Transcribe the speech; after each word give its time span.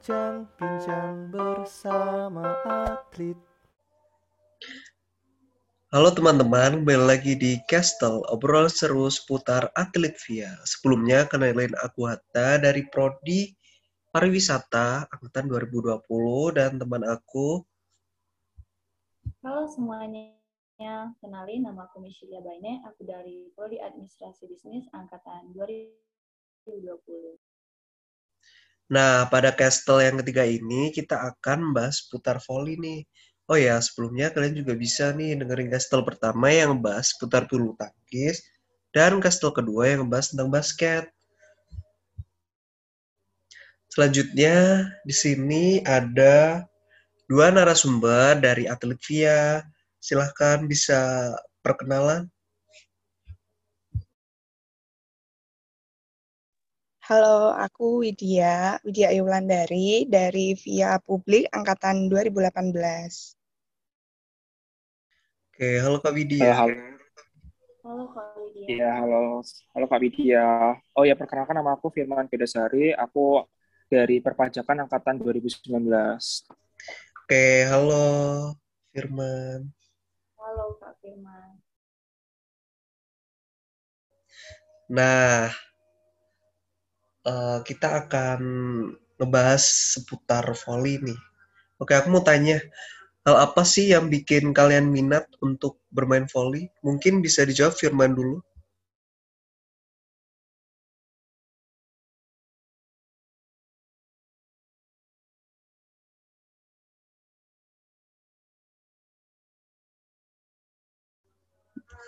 Bincang-bincang 0.00 1.28
bersama 1.28 2.56
atlet 2.64 3.36
Halo 5.92 6.08
teman-teman, 6.16 6.80
kembali 6.80 7.04
lagi 7.04 7.36
di 7.36 7.60
Castle, 7.68 8.24
obrol 8.32 8.72
seru 8.72 9.12
seputar 9.12 9.68
atlet 9.76 10.16
via. 10.24 10.56
Sebelumnya, 10.64 11.28
kenalin 11.28 11.76
aku 11.84 12.08
Hatta 12.08 12.56
dari 12.56 12.88
Prodi 12.88 13.52
Pariwisata 14.08 15.04
Angkatan 15.12 15.52
2020 15.52 16.00
dan 16.56 16.80
teman 16.80 17.04
aku 17.04 17.60
Halo 19.44 19.68
semuanya, 19.68 20.32
kenalin 21.20 21.68
nama 21.68 21.84
aku 21.84 22.00
Michelia 22.00 22.40
Baine, 22.40 22.80
aku 22.88 23.04
dari 23.04 23.52
Prodi 23.52 23.76
Administrasi 23.76 24.48
Bisnis 24.48 24.88
Angkatan 24.96 25.52
2020. 25.52 27.49
Nah, 28.90 29.30
pada 29.30 29.54
Castle 29.54 30.02
yang 30.02 30.18
ketiga 30.18 30.42
ini 30.42 30.90
kita 30.90 31.14
akan 31.14 31.70
bahas 31.70 32.02
putar 32.10 32.42
volley 32.42 32.74
nih. 32.74 33.06
Oh 33.46 33.54
ya, 33.54 33.78
sebelumnya 33.78 34.34
kalian 34.34 34.62
juga 34.62 34.74
bisa 34.74 35.14
nih 35.14 35.38
dengerin 35.38 35.70
Castle 35.70 36.02
pertama 36.02 36.50
yang 36.50 36.74
bahas 36.82 37.14
putar 37.14 37.46
bulu 37.46 37.78
tangkis 37.78 38.42
dan 38.90 39.22
Castle 39.22 39.54
kedua 39.54 39.94
yang 39.94 40.10
bahas 40.10 40.34
tentang 40.34 40.50
basket. 40.50 41.06
Selanjutnya 43.90 44.86
di 45.06 45.14
sini 45.14 45.64
ada 45.82 46.66
dua 47.30 47.50
narasumber 47.54 48.38
dari 48.38 48.66
atlet 48.66 48.98
via. 49.06 49.62
Silahkan 50.02 50.66
bisa 50.66 51.30
perkenalan. 51.62 52.26
Halo, 57.10 57.50
aku 57.58 58.06
Widya, 58.06 58.78
Widya 58.86 59.10
Ayulandari 59.10 60.06
dari 60.06 60.54
Via 60.54 60.94
Publik 61.02 61.50
Angkatan 61.50 62.06
2018. 62.06 63.34
Oke, 65.50 65.68
halo 65.82 65.98
Kak 65.98 66.14
Widya. 66.14 66.54
Halo, 66.54 66.70
halo. 66.70 66.86
Halo 67.82 68.04
Kak 68.14 68.38
Widya. 68.38 68.66
Iya, 68.70 68.90
halo. 69.02 69.42
Halo 69.74 69.86
Kak 69.90 69.98
Widya. 69.98 70.46
Oh 70.94 71.02
ya, 71.02 71.18
perkenalkan 71.18 71.58
nama 71.58 71.74
aku 71.74 71.90
Firman 71.90 72.30
Kedasari. 72.30 72.94
Aku 72.94 73.42
dari 73.90 74.22
Perpajakan 74.22 74.86
Angkatan 74.86 75.18
2019. 75.18 75.66
Oke, 77.26 77.66
halo 77.66 78.06
Firman. 78.94 79.66
Halo 80.38 80.78
Kak 80.78 80.94
Firman. 81.02 81.58
Nah, 84.86 85.50
uh, 87.26 87.58
kita 87.64 88.06
akan 88.06 88.40
ngebahas 89.20 89.62
seputar 89.96 90.44
volley 90.64 90.96
nih. 91.02 91.20
Oke, 91.80 91.92
aku 91.96 92.08
mau 92.12 92.24
tanya, 92.24 92.60
hal 93.24 93.36
apa 93.40 93.62
sih 93.64 93.92
yang 93.92 94.08
bikin 94.12 94.52
kalian 94.56 94.88
minat 94.88 95.28
untuk 95.44 95.80
bermain 95.92 96.28
volley? 96.28 96.68
Mungkin 96.84 97.20
bisa 97.24 97.44
dijawab 97.44 97.76
Firman 97.76 98.12
dulu. 98.16 98.40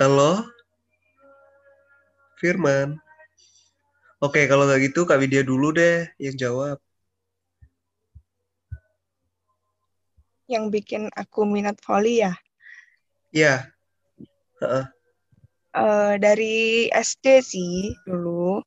Halo? 0.00 0.42
Firman? 2.40 2.98
Oke, 4.22 4.46
kalau 4.46 4.70
nggak 4.70 4.86
gitu 4.86 5.02
Kak 5.02 5.18
Widya 5.18 5.42
dulu 5.42 5.74
deh 5.74 6.06
yang 6.22 6.38
jawab. 6.38 6.78
Yang 10.46 10.64
bikin 10.70 11.02
aku 11.10 11.42
minat 11.42 11.74
volley 11.82 12.22
ya? 12.22 12.38
Iya. 13.34 13.74
Uh, 15.74 16.14
dari 16.22 16.86
SD 16.94 17.42
sih 17.42 17.98
dulu. 18.06 18.62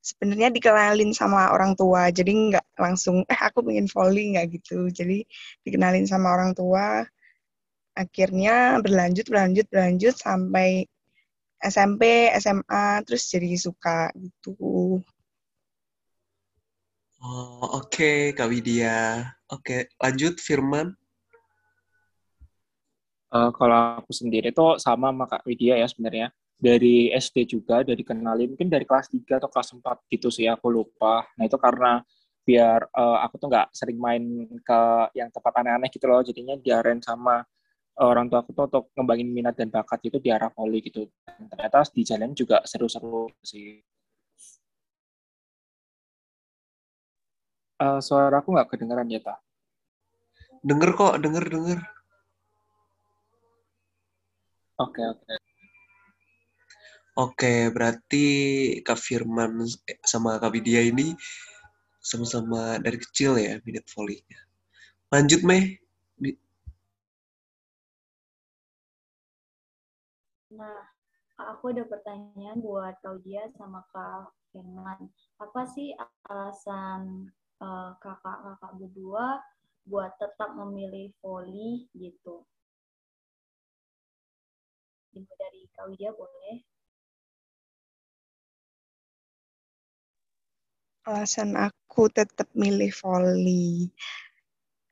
Sebenarnya 0.00 0.48
dikenalin 0.48 1.12
sama 1.12 1.52
orang 1.52 1.76
tua, 1.76 2.08
jadi 2.08 2.32
nggak 2.32 2.66
langsung, 2.80 3.28
eh 3.28 3.38
aku 3.38 3.60
pengen 3.60 3.92
volley 3.92 4.34
nggak 4.34 4.56
gitu. 4.56 4.88
Jadi 4.88 5.20
dikenalin 5.68 6.08
sama 6.08 6.32
orang 6.32 6.56
tua, 6.56 7.04
akhirnya 7.92 8.80
berlanjut, 8.80 9.28
berlanjut, 9.28 9.68
berlanjut 9.68 10.16
sampai 10.16 10.88
SMP, 11.62 12.34
SMA, 12.42 13.06
terus 13.06 13.22
jadi 13.30 13.54
suka 13.54 14.10
gitu. 14.18 14.98
Oh, 17.22 17.78
oke, 17.78 17.86
okay, 17.86 18.34
Kak 18.34 18.50
Widya. 18.50 19.22
Oke, 19.46 19.62
okay, 19.62 19.80
lanjut 20.02 20.42
Firman. 20.42 20.90
Uh, 23.32 23.48
kalau 23.54 24.02
aku 24.02 24.12
sendiri 24.12 24.50
tuh 24.50 24.76
sama 24.82 25.14
sama 25.14 25.24
Kak 25.30 25.46
Widya 25.46 25.78
ya 25.78 25.86
sebenarnya. 25.86 26.34
Dari 26.62 27.14
SD 27.14 27.46
juga, 27.46 27.86
dari 27.86 28.02
kenalin, 28.02 28.54
mungkin 28.54 28.70
dari 28.70 28.86
kelas 28.86 29.10
3 29.10 29.38
atau 29.38 29.50
kelas 29.50 29.70
4 29.74 30.02
gitu 30.10 30.34
sih, 30.34 30.46
aku 30.50 30.66
lupa. 30.70 31.26
Nah 31.38 31.46
itu 31.46 31.58
karena 31.58 32.02
biar 32.42 32.90
uh, 32.90 33.22
aku 33.22 33.38
tuh 33.38 33.48
nggak 33.50 33.70
sering 33.70 33.98
main 34.02 34.22
ke 34.66 34.80
yang 35.14 35.30
tempat 35.30 35.52
aneh-aneh 35.62 35.90
gitu 35.94 36.06
loh, 36.10 36.26
jadinya 36.26 36.58
diaren 36.58 36.98
sama 36.98 37.42
orang 38.00 38.30
tua 38.32 38.40
aku 38.40 38.56
tuh 38.56 38.64
untuk 38.68 38.84
ngembangin 38.96 39.28
minat 39.28 39.54
dan 39.58 39.68
bakat 39.68 40.00
itu 40.08 40.16
di 40.16 40.32
arah 40.32 40.48
volley 40.48 40.80
gitu. 40.80 41.04
Dan 41.28 41.50
ternyata 41.52 41.84
di 41.92 42.02
jalan 42.06 42.32
juga 42.32 42.64
seru-seru 42.64 43.28
sih. 43.44 43.82
Uh, 47.82 47.98
suara 47.98 48.38
aku 48.38 48.54
nggak 48.54 48.70
kedengeran 48.70 49.10
ya, 49.10 49.20
Ta? 49.20 49.36
Denger 50.62 50.94
kok, 50.94 51.18
denger, 51.18 51.44
denger. 51.50 51.78
Oke, 54.78 55.02
okay, 55.02 55.04
oke. 55.10 55.22
Okay. 55.26 55.38
Oke, 57.12 57.68
berarti 57.68 58.24
Kak 58.80 58.96
Firman 58.96 59.68
sama 60.00 60.40
Kak 60.40 60.48
Widya 60.48 60.80
ini 60.80 61.12
sama-sama 62.00 62.80
dari 62.80 62.96
kecil 62.96 63.36
ya 63.36 63.60
minat 63.68 63.84
volley-nya. 63.92 64.40
Lanjut, 65.12 65.44
Mei. 65.44 65.81
Nah, 70.52 70.84
aku 71.40 71.72
ada 71.72 71.88
pertanyaan 71.88 72.60
buat 72.60 73.00
Kak 73.00 73.24
Dia 73.24 73.48
sama 73.56 73.80
Kak 73.88 74.36
Firman. 74.52 75.08
Apa 75.40 75.64
sih 75.64 75.96
alasan 76.28 77.32
uh, 77.64 77.96
kakak-kakak 77.96 78.72
berdua 78.76 79.40
buat 79.88 80.12
tetap 80.20 80.52
memilih 80.52 81.08
volley 81.24 81.88
gitu? 81.96 82.44
Dimulai 85.16 85.36
dari 85.40 85.60
Widya 85.88 86.10
boleh? 86.12 86.56
Alasan 91.08 91.56
aku 91.56 92.12
tetap 92.12 92.46
milih 92.52 92.92
volley. 93.00 93.88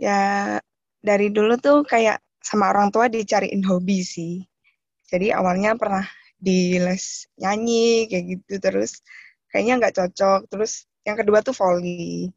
Ya, 0.01 0.57
dari 1.05 1.29
dulu 1.29 1.61
tuh 1.61 1.85
kayak 1.85 2.25
sama 2.41 2.73
orang 2.73 2.89
tua 2.89 3.13
dicariin 3.13 3.61
hobi 3.63 4.01
sih 4.01 4.50
jadi 5.11 5.27
awalnya 5.39 5.71
pernah 5.81 6.05
di 6.41 6.79
les 6.81 7.29
nyanyi 7.43 8.09
kayak 8.11 8.25
gitu 8.37 8.55
terus 8.65 8.93
kayaknya 9.51 9.75
nggak 9.81 9.95
cocok. 9.99 10.41
Terus 10.53 10.73
yang 11.07 11.17
kedua 11.21 11.39
tuh 11.47 11.55
volley 11.57 12.31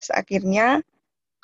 terus 0.00 0.10
akhirnya 0.14 0.66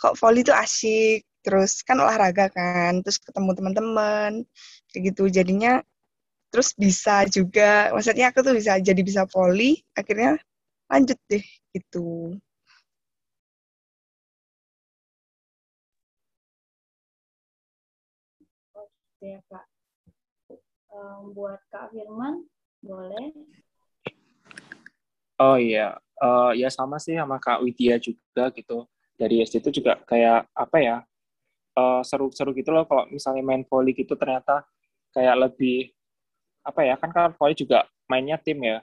kok 0.00 0.14
volley 0.20 0.42
tuh 0.47 0.56
asik 0.56 1.25
terus 1.44 1.82
kan 1.87 1.98
olahraga 2.03 2.47
kan 2.53 3.00
terus 3.04 3.19
ketemu 3.22 3.50
teman-teman 3.58 4.32
kayak 4.92 5.03
gitu. 5.14 5.25
Jadinya 5.32 5.82
terus 6.53 6.72
bisa 6.76 7.25
juga. 7.31 7.92
Maksudnya 7.94 8.31
aku 8.32 8.41
tuh 8.47 8.54
bisa 8.58 8.78
jadi 8.81 9.03
bisa 9.04 9.25
volley 9.31 9.81
akhirnya 9.98 10.38
lanjut 10.92 11.19
deh 11.31 11.44
gitu. 11.76 12.37
Oke, 18.75 19.43
Kak 19.50 19.67
buat 21.34 21.60
Kak 21.70 21.90
Firman, 21.94 22.46
boleh? 22.82 23.34
Oh 25.38 25.54
iya, 25.54 25.94
uh, 26.18 26.50
ya 26.50 26.66
sama 26.66 26.98
sih 26.98 27.14
sama 27.14 27.38
Kak 27.38 27.62
Widya 27.62 27.98
juga 28.02 28.50
gitu. 28.54 28.86
Dari 29.18 29.42
SD 29.42 29.62
itu 29.62 29.82
juga 29.82 29.98
kayak 30.06 30.46
apa 30.54 30.78
ya, 30.78 30.96
eh, 31.74 32.00
seru-seru 32.06 32.54
uh, 32.54 32.56
gitu 32.58 32.70
loh 32.70 32.86
kalau 32.86 33.06
misalnya 33.10 33.42
main 33.42 33.66
volley 33.66 33.90
gitu 33.90 34.14
ternyata 34.14 34.62
kayak 35.10 35.34
lebih 35.42 35.90
apa 36.62 36.80
ya 36.86 36.94
kan 36.94 37.10
kan 37.10 37.34
volley 37.34 37.58
juga 37.58 37.86
mainnya 38.06 38.38
tim 38.38 38.62
ya. 38.62 38.78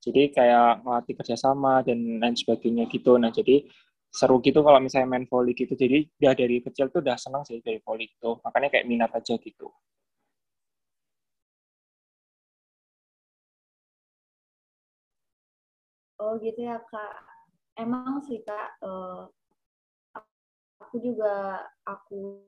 Jadi 0.00 0.32
kayak 0.32 0.86
ngelatih 0.86 1.14
kerjasama 1.18 1.82
dan 1.84 1.98
lain 2.22 2.36
sebagainya 2.38 2.86
gitu. 2.88 3.18
Nah 3.18 3.34
jadi 3.34 3.66
seru 4.10 4.42
gitu 4.42 4.62
kalau 4.66 4.78
misalnya 4.82 5.10
main 5.10 5.26
volley 5.26 5.54
gitu. 5.58 5.74
Jadi 5.74 6.06
udah 6.22 6.34
dari 6.34 6.56
kecil 6.62 6.90
tuh 6.90 7.02
udah 7.02 7.16
senang 7.18 7.42
sih 7.46 7.58
dari 7.62 7.78
volley 7.82 8.08
itu. 8.10 8.30
Makanya 8.46 8.68
kayak 8.72 8.86
minat 8.88 9.10
aja 9.14 9.34
gitu. 9.38 9.68
Oh 16.20 16.36
gitu 16.36 16.60
ya 16.68 16.76
kak. 16.84 17.16
Emang 17.80 18.20
sih 18.28 18.44
kak, 18.44 18.76
uh, 18.84 19.24
aku 20.84 20.96
juga 21.00 21.64
aku 21.88 22.44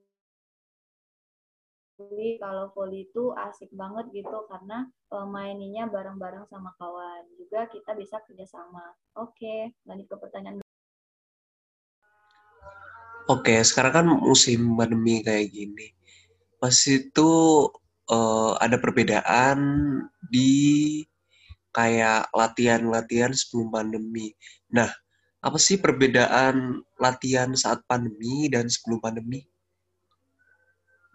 kalau 2.36 2.68
volley 2.74 3.06
itu 3.08 3.30
asik 3.32 3.70
banget 3.72 4.10
gitu 4.12 4.44
karena 4.50 4.90
uh, 5.14 5.24
maininya 5.24 5.88
bareng-bareng 5.88 6.44
sama 6.52 6.76
kawan. 6.76 7.24
Juga 7.40 7.64
kita 7.72 7.96
bisa 7.96 8.20
kerjasama. 8.28 8.92
Oke, 9.16 9.72
lanjut 9.88 10.04
ke 10.04 10.16
pertanyaan. 10.20 10.60
Oke, 13.30 13.56
sekarang 13.64 13.92
kan 13.94 14.06
musim 14.20 14.76
pandemi 14.76 15.24
kayak 15.24 15.48
gini. 15.48 15.96
Pas 16.60 16.74
itu 16.90 17.30
uh, 18.12 18.52
ada 18.60 18.76
perbedaan 18.76 19.58
di 20.28 21.00
kayak 21.72 22.28
latihan-latihan 22.36 23.32
sebelum 23.32 23.72
pandemi. 23.72 24.36
Nah, 24.68 24.88
apa 25.42 25.58
sih 25.58 25.80
perbedaan 25.80 26.84
latihan 27.00 27.50
saat 27.56 27.82
pandemi 27.88 28.46
dan 28.52 28.68
sebelum 28.68 29.00
pandemi? 29.02 29.42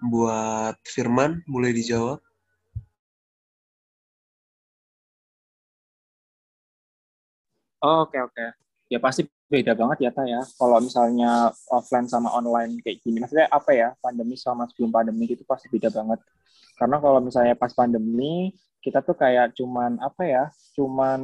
Buat 0.03 0.77
Firman, 0.85 1.41
boleh 1.47 1.71
dijawab? 1.73 2.19
Oke, 7.81 8.17
oke. 8.19 8.45
Ya 8.89 8.99
pasti 8.99 9.23
beda 9.47 9.77
banget 9.77 10.09
ya, 10.09 10.11
Ta 10.11 10.27
ya. 10.27 10.41
Kalau 10.59 10.81
misalnya 10.83 11.53
offline 11.71 12.07
sama 12.09 12.33
online 12.35 12.81
kayak 12.83 12.99
gini. 13.05 13.21
Maksudnya 13.23 13.47
apa 13.47 13.71
ya, 13.71 13.93
pandemi 14.03 14.35
sama 14.35 14.67
sebelum 14.67 14.91
pandemi 14.91 15.29
itu 15.29 15.45
pasti 15.47 15.71
beda 15.71 15.87
banget. 15.93 16.19
Karena 16.77 16.97
kalau 17.01 17.19
misalnya 17.23 17.55
pas 17.57 17.71
pandemi, 17.73 18.53
kita 18.87 19.03
tuh 19.03 19.19
kayak 19.19 19.51
cuman, 19.59 19.99
apa 19.99 20.23
ya, 20.23 20.43
cuman 20.71 21.19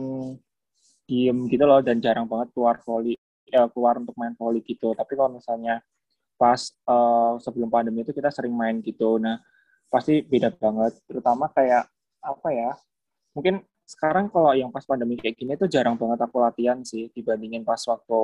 diem 1.07 1.47
gitu 1.47 1.63
loh, 1.63 1.79
dan 1.79 2.03
jarang 2.03 2.27
banget 2.27 2.51
keluar 2.51 2.75
volley, 2.83 3.15
ya, 3.47 3.71
keluar 3.71 3.95
untuk 4.03 4.11
main 4.19 4.35
volley 4.35 4.59
gitu. 4.67 4.91
Tapi 4.91 5.15
kalau 5.15 5.31
misalnya 5.39 5.79
pas 6.35 6.59
uh, 6.91 7.39
sebelum 7.39 7.71
pandemi 7.71 8.03
itu 8.03 8.11
kita 8.11 8.27
sering 8.27 8.51
main 8.51 8.83
gitu. 8.83 9.15
Nah, 9.15 9.39
pasti 9.87 10.19
beda 10.19 10.51
banget. 10.51 10.99
Terutama 11.07 11.47
kayak 11.55 11.87
apa 12.19 12.49
ya? 12.51 12.71
Mungkin 13.31 13.63
sekarang 13.87 14.27
kalau 14.27 14.51
yang 14.51 14.67
pas 14.67 14.83
pandemi 14.83 15.15
kayak 15.15 15.39
gini 15.39 15.55
tuh 15.55 15.71
jarang 15.71 15.95
banget 15.95 16.19
aku 16.23 16.43
latihan 16.43 16.83
sih 16.83 17.11
dibandingin 17.15 17.63
pas 17.63 17.79
waktu 17.87 18.21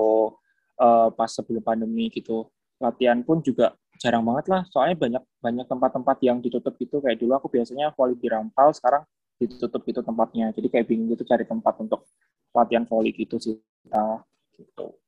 uh, 0.84 1.08
pas 1.16 1.32
sebelum 1.32 1.64
pandemi 1.64 2.12
gitu. 2.12 2.52
Latihan 2.80 3.24
pun 3.24 3.40
juga 3.40 3.72
jarang 4.04 4.24
banget 4.28 4.52
lah. 4.52 4.62
Soalnya 4.68 5.00
banyak 5.00 5.24
banyak 5.40 5.66
tempat-tempat 5.68 6.18
yang 6.24 6.44
ditutup 6.44 6.76
gitu. 6.76 7.00
Kayak 7.00 7.24
dulu 7.24 7.32
aku 7.40 7.48
biasanya 7.48 7.96
volley 7.96 8.20
di 8.20 8.28
Rampal, 8.28 8.76
sekarang 8.76 9.04
ditutup 9.40 9.82
itu 9.88 10.04
tempatnya. 10.04 10.52
Jadi 10.52 10.68
kayak 10.68 10.86
bingung 10.92 11.16
gitu 11.16 11.24
cari 11.24 11.48
tempat 11.48 11.80
untuk 11.80 12.06
latihan 12.52 12.84
volley 12.84 13.16
gitu 13.16 13.40
sih. 13.40 13.56
Nah, 13.88 14.20
gitu. 14.60 15.00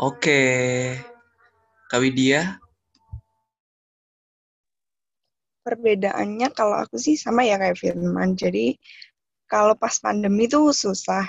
Oke. 0.00 0.40
Kak 1.92 2.00
Widya? 2.00 2.58
Perbedaannya 5.64 6.52
kalau 6.52 6.76
aku 6.80 6.96
sih 6.96 7.16
sama 7.20 7.44
ya 7.44 7.60
kayak 7.60 7.76
Firman. 7.76 8.34
Jadi 8.34 8.76
kalau 9.44 9.76
pas 9.76 9.94
pandemi 10.00 10.48
tuh 10.48 10.72
susah 10.72 11.28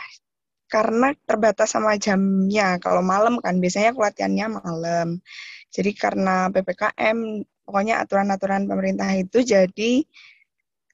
karena 0.71 1.13
terbatas 1.27 1.75
sama 1.75 1.99
jamnya. 1.99 2.79
Kalau 2.81 3.03
malam 3.05 3.37
kan 3.43 3.59
biasanya 3.59 3.93
aku 3.93 4.01
latihannya 4.03 4.59
malam. 4.59 5.19
Jadi 5.71 5.91
karena 5.93 6.47
PPKM, 6.51 7.43
pokoknya 7.67 8.01
aturan-aturan 8.03 8.65
pemerintah 8.65 9.11
itu 9.11 9.43
jadi 9.43 10.03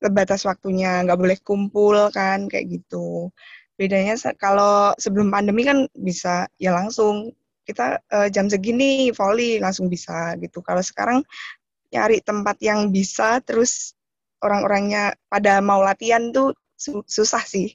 terbatas 0.01 0.43
waktunya, 0.49 1.05
nggak 1.05 1.19
boleh 1.21 1.37
kumpul 1.45 2.09
kan 2.09 2.49
kayak 2.49 2.81
gitu. 2.81 3.29
Bedanya 3.77 4.17
kalau 4.35 4.97
sebelum 4.97 5.29
pandemi 5.29 5.61
kan 5.61 5.85
bisa 5.93 6.49
ya 6.57 6.73
langsung 6.73 7.31
kita 7.63 8.01
uh, 8.09 8.27
jam 8.33 8.49
segini 8.49 9.13
volley 9.13 9.61
langsung 9.61 9.87
bisa 9.87 10.33
gitu. 10.41 10.59
Kalau 10.65 10.81
sekarang 10.81 11.21
nyari 11.93 12.19
tempat 12.25 12.57
yang 12.65 12.89
bisa 12.89 13.39
terus 13.45 13.93
orang-orangnya 14.41 15.13
pada 15.29 15.61
mau 15.61 15.85
latihan 15.85 16.33
tuh 16.33 16.57
susah 17.05 17.45
sih 17.45 17.69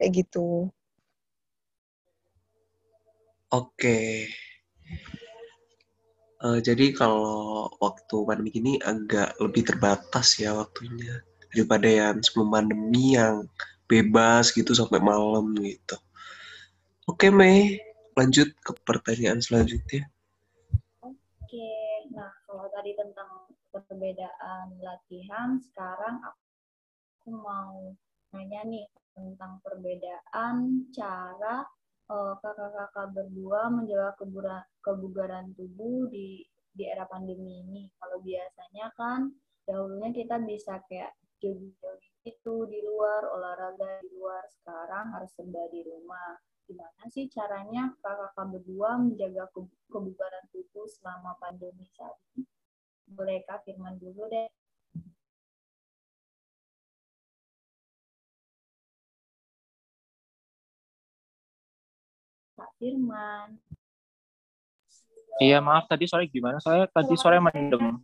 kayak 0.00 0.24
gitu. 0.24 0.72
Oke. 3.52 4.28
Uh, 6.38 6.62
jadi 6.62 6.94
kalau 6.94 7.66
waktu 7.82 8.16
pandemi 8.22 8.54
ini 8.54 8.72
agak 8.78 9.34
lebih 9.42 9.66
terbatas 9.66 10.38
ya 10.38 10.54
waktunya 10.54 11.18
daripada 11.52 11.88
yang 11.88 12.20
sebelum 12.20 12.52
pandemi 12.52 13.16
yang 13.16 13.48
bebas 13.88 14.52
gitu 14.52 14.76
sampai 14.76 15.00
malam 15.00 15.56
gitu. 15.64 15.96
Oke 17.08 17.32
Mei, 17.32 17.80
lanjut 18.12 18.52
ke 18.60 18.72
pertanyaan 18.84 19.40
selanjutnya. 19.40 20.04
Oke, 21.00 21.72
nah 22.12 22.28
kalau 22.44 22.68
tadi 22.68 22.92
tentang 22.92 23.48
perbedaan 23.72 24.76
latihan, 24.84 25.56
sekarang 25.56 26.20
aku 26.20 27.32
mau 27.32 27.96
nanya 28.36 28.60
nih 28.68 28.84
tentang 29.16 29.64
perbedaan 29.64 30.84
cara 30.92 31.64
eh, 32.12 32.34
kakak-kakak 32.44 33.08
berdua 33.16 33.72
menjaga 33.72 34.12
kebugaran, 34.20 34.64
kebugaran 34.84 35.46
tubuh 35.56 36.12
di 36.12 36.44
di 36.76 36.84
era 36.86 37.08
pandemi 37.08 37.64
ini. 37.64 37.82
Kalau 37.96 38.20
biasanya 38.20 38.92
kan 38.94 39.32
dahulunya 39.64 40.12
kita 40.12 40.36
bisa 40.44 40.78
kayak 40.86 41.16
jogging-jogging 41.38 42.16
itu 42.26 42.54
di 42.68 42.78
luar, 42.84 43.22
olahraga 43.32 44.02
di 44.04 44.10
luar. 44.14 44.44
Sekarang 44.50 45.14
harus 45.16 45.30
serba 45.34 45.64
di 45.72 45.80
rumah 45.86 46.38
gimana 46.68 47.02
sih 47.08 47.24
caranya 47.32 47.96
kakak-kakak 48.04 48.60
berdua 48.60 49.00
menjaga 49.00 49.48
kebugaran 49.88 50.44
tubuh 50.52 50.84
selama 50.84 51.32
pandemi 51.40 51.88
saat 51.96 52.12
ini? 52.36 52.44
Boleh 53.08 53.40
Kak 53.48 53.64
Firman 53.64 53.96
dulu 53.96 54.28
deh. 54.28 54.48
Kak 62.52 62.70
Firman. 62.76 63.56
Iya, 65.38 65.62
maaf 65.62 65.86
tadi 65.86 66.04
sore 66.10 66.26
gimana? 66.26 66.58
Saya 66.58 66.90
tadi 66.90 67.14
sore 67.14 67.38
mendem. 67.38 68.02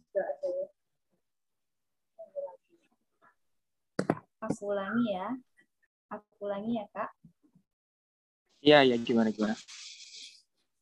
Aku 4.44 4.76
ulangi 4.76 5.06
ya. 5.16 5.28
Aku 6.12 6.44
ulangi 6.44 6.76
ya, 6.76 6.86
Kak. 6.92 7.10
Iya, 8.64 8.78
iya 8.84 8.96
gimana 9.00 9.28
gimana. 9.28 9.56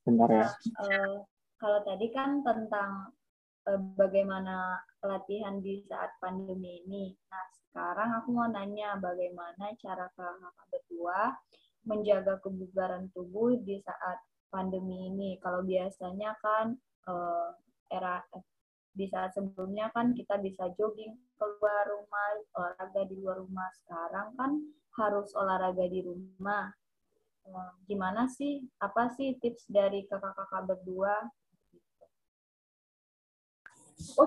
Bentar 0.03 0.29
ya. 0.31 0.47
uh, 0.82 1.23
kalau 1.59 1.78
tadi 1.87 2.11
kan 2.11 2.42
tentang 2.42 3.11
uh, 3.66 3.81
bagaimana 3.99 4.83
latihan 5.02 5.59
di 5.62 5.83
saat 5.87 6.14
pandemi 6.19 6.83
ini. 6.87 7.14
Nah, 7.31 7.47
sekarang 7.71 8.11
aku 8.23 8.28
mau 8.35 8.47
nanya 8.50 8.99
bagaimana 8.99 9.75
cara 9.78 10.07
kakak 10.14 10.54
berdua 10.71 11.35
menjaga 11.83 12.38
kebugaran 12.38 13.11
tubuh 13.11 13.59
di 13.62 13.83
saat 13.83 14.19
pandemi 14.50 15.11
ini. 15.11 15.38
Kalau 15.42 15.66
biasanya 15.66 16.38
kan 16.38 16.78
uh, 17.11 17.50
era 17.90 18.23
di 18.92 19.08
saat 19.08 19.32
sebelumnya 19.32 19.88
kan 19.96 20.12
kita 20.12 20.37
bisa 20.40 20.68
jogging 20.76 21.16
keluar 21.40 21.84
rumah, 21.88 22.28
olahraga 22.56 23.02
di 23.08 23.14
luar 23.16 23.40
rumah. 23.40 23.68
Sekarang 23.82 24.37
kan 24.37 24.52
harus 25.00 25.32
olahraga 25.32 25.88
di 25.88 26.04
rumah. 26.04 26.68
Gimana 27.88 28.28
sih? 28.28 28.62
Apa 28.78 29.11
sih 29.16 29.34
tips 29.40 29.66
dari 29.66 30.04
kakak-kakak 30.06 30.62
berdua? 30.68 31.16
Oh, 34.18 34.26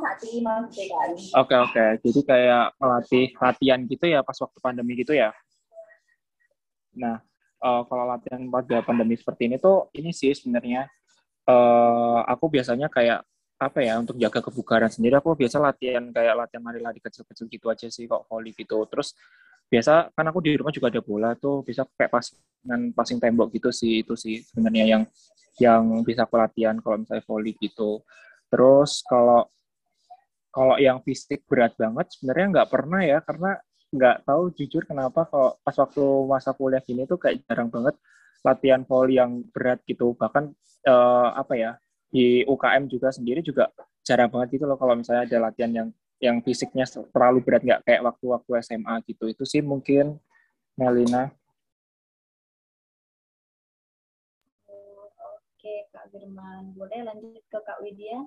Oke 1.36 1.56
oke, 1.56 1.86
jadi 2.00 2.20
kayak 2.24 2.66
melatih 2.80 3.28
latihan 3.36 3.80
gitu 3.84 4.06
ya 4.08 4.24
pas 4.24 4.38
waktu 4.40 4.60
pandemi 4.64 4.96
gitu 4.96 5.12
ya. 5.12 5.36
Nah, 6.96 7.20
uh, 7.60 7.84
kalau 7.84 8.08
latihan 8.08 8.40
pada 8.48 8.80
pandemi 8.88 9.20
seperti 9.20 9.52
ini 9.52 9.60
tuh 9.60 9.92
ini 9.92 10.16
sih 10.16 10.32
sebenarnya 10.32 10.88
uh, 11.50 12.24
aku 12.24 12.48
biasanya 12.48 12.88
kayak 12.88 13.28
apa 13.56 13.80
ya 13.80 13.96
untuk 14.04 14.20
jaga 14.20 14.44
kebugaran 14.44 14.92
sendiri 14.92 15.16
aku 15.16 15.32
biasa 15.36 15.64
latihan 15.64 16.04
kayak 16.12 16.36
latihan 16.36 16.64
lari-lari 16.68 17.00
kecil-kecil 17.00 17.48
gitu 17.48 17.72
aja 17.72 17.88
sih 17.88 18.04
kok 18.06 18.28
volley 18.28 18.52
gitu. 18.52 18.84
Terus 18.92 19.16
biasa 19.66 20.14
kan 20.14 20.26
aku 20.30 20.40
di 20.46 20.54
rumah 20.60 20.74
juga 20.74 20.94
ada 20.94 21.02
bola 21.02 21.34
tuh 21.34 21.66
bisa 21.66 21.88
kayak 21.98 22.12
pasingan 22.14 22.94
passing 22.94 23.18
tembok 23.18 23.50
gitu 23.50 23.74
sih 23.74 24.06
itu 24.06 24.14
sih 24.14 24.46
sebenarnya 24.46 24.86
yang 24.86 25.04
yang 25.58 25.84
bisa 26.06 26.28
aku 26.28 26.38
latihan 26.38 26.78
kalau 26.84 27.02
misalnya 27.02 27.24
volley 27.26 27.58
gitu 27.58 28.06
terus 28.52 29.02
kalau 29.08 29.50
kalau 30.54 30.78
yang 30.78 31.02
fisik 31.02 31.44
berat 31.50 31.74
banget 31.76 32.14
sebenarnya 32.14 32.46
nggak 32.62 32.70
pernah 32.70 33.02
ya 33.02 33.18
karena 33.26 33.58
nggak 33.90 34.18
tahu 34.28 34.44
jujur 34.54 34.84
kenapa 34.86 35.26
kalau 35.26 35.58
pas 35.66 35.76
waktu 35.76 36.04
masa 36.30 36.52
kuliah 36.54 36.84
gini 36.84 37.10
tuh 37.10 37.18
kayak 37.18 37.42
jarang 37.50 37.74
banget 37.74 37.96
latihan 38.46 38.82
volley 38.86 39.18
yang 39.18 39.42
berat 39.50 39.82
gitu 39.90 40.14
bahkan 40.14 40.54
uh, 40.86 41.30
apa 41.34 41.54
ya 41.58 41.72
di 42.16 42.48
UKM 42.48 42.88
juga 42.88 43.12
sendiri 43.12 43.44
juga 43.44 43.68
jarang 44.08 44.32
banget 44.32 44.56
gitu 44.56 44.64
loh 44.64 44.80
kalau 44.80 44.96
misalnya 44.96 45.28
ada 45.28 45.52
latihan 45.52 45.72
yang 45.76 45.88
yang 46.24 46.40
fisiknya 46.40 46.88
terlalu 47.12 47.44
berat 47.44 47.60
nggak 47.68 47.84
kayak 47.84 48.02
waktu-waktu 48.08 48.64
SMA 48.64 48.96
gitu 49.04 49.28
itu 49.28 49.44
sih 49.44 49.60
mungkin 49.60 50.16
Melina 50.80 51.36
oke 55.66 55.90
Kak 55.90 56.06
Firman. 56.14 56.78
Boleh 56.78 57.02
lanjut 57.02 57.42
ke 57.50 57.58
Kak 57.58 57.82
Widya? 57.82 58.22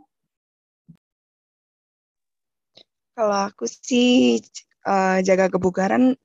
Kalau 3.14 3.38
aku 3.46 3.66
sih 3.70 4.42
uh, 4.82 5.22
jaga 5.22 5.46
kebugaran 5.46 6.18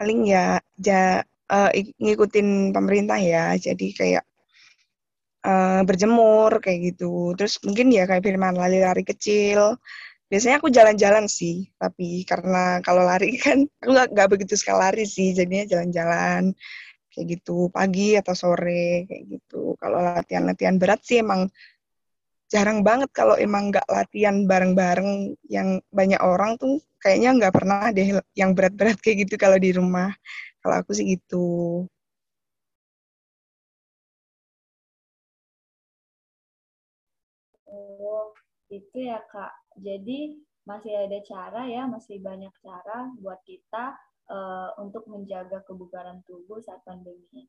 paling 0.00 0.24
ya 0.24 0.64
ja, 0.80 1.20
uh, 1.52 1.70
ngikutin 2.00 2.72
pemerintah 2.72 3.20
ya. 3.20 3.52
Jadi 3.60 3.92
kayak 3.92 4.24
uh, 5.44 5.80
berjemur 5.86 6.58
kayak 6.64 6.94
gitu. 6.94 7.36
Terus 7.38 7.60
mungkin 7.62 7.92
ya 7.92 8.08
kayak 8.08 8.24
Firman 8.24 8.56
lari-lari 8.56 9.04
kecil. 9.04 9.76
Biasanya 10.32 10.58
aku 10.58 10.72
jalan-jalan 10.72 11.28
sih, 11.30 11.68
tapi 11.76 12.24
karena 12.24 12.80
kalau 12.80 13.04
lari 13.04 13.36
kan 13.44 13.68
aku 13.84 13.90
nggak 13.92 14.28
begitu 14.32 14.56
sekali 14.58 14.78
lari 14.80 15.04
sih, 15.04 15.36
jadinya 15.36 15.68
jalan-jalan 15.68 16.56
kayak 17.14 17.26
gitu 17.38 17.70
pagi 17.70 18.18
atau 18.18 18.34
sore 18.34 19.06
kayak 19.06 19.24
gitu. 19.38 19.78
Kalau 19.78 20.02
latihan-latihan 20.02 20.76
berat 20.80 21.00
sih 21.06 21.22
emang 21.22 21.46
jarang 22.50 22.82
banget 22.82 23.10
kalau 23.14 23.38
emang 23.38 23.70
nggak 23.70 23.86
latihan 23.88 24.46
bareng-bareng 24.46 25.34
yang 25.50 25.82
banyak 25.90 26.20
orang 26.22 26.54
tuh 26.60 26.82
kayaknya 27.02 27.30
nggak 27.38 27.54
pernah 27.54 27.90
deh 27.94 28.08
yang 28.34 28.50
berat-berat 28.56 28.98
kayak 28.98 29.28
gitu 29.28 29.34
kalau 29.38 29.58
di 29.60 29.70
rumah. 29.76 30.10
Kalau 30.64 30.80
aku 30.80 30.96
sih 30.96 31.06
gitu. 31.14 31.84
Itu 38.82 38.98
ya 39.04 39.22
Kak. 39.30 39.52
Jadi 39.78 40.38
masih 40.64 40.92
ada 40.96 41.18
cara 41.22 41.62
ya, 41.68 41.84
masih 41.84 42.18
banyak 42.24 42.52
cara 42.64 43.12
buat 43.20 43.38
kita 43.44 43.94
uh, 44.32 44.70
untuk 44.80 45.04
menjaga 45.06 45.60
kebugaran 45.68 46.24
tubuh 46.24 46.58
saat 46.64 46.80
pandemi 46.88 47.20
ini. 47.36 47.44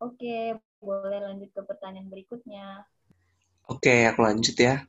Oke, 0.00 0.56
boleh 0.80 1.20
lanjut 1.20 1.52
ke 1.52 1.62
pertanyaan 1.62 2.08
berikutnya. 2.08 2.88
Oke, 3.68 4.08
aku 4.08 4.24
lanjut 4.24 4.56
ya. 4.56 4.82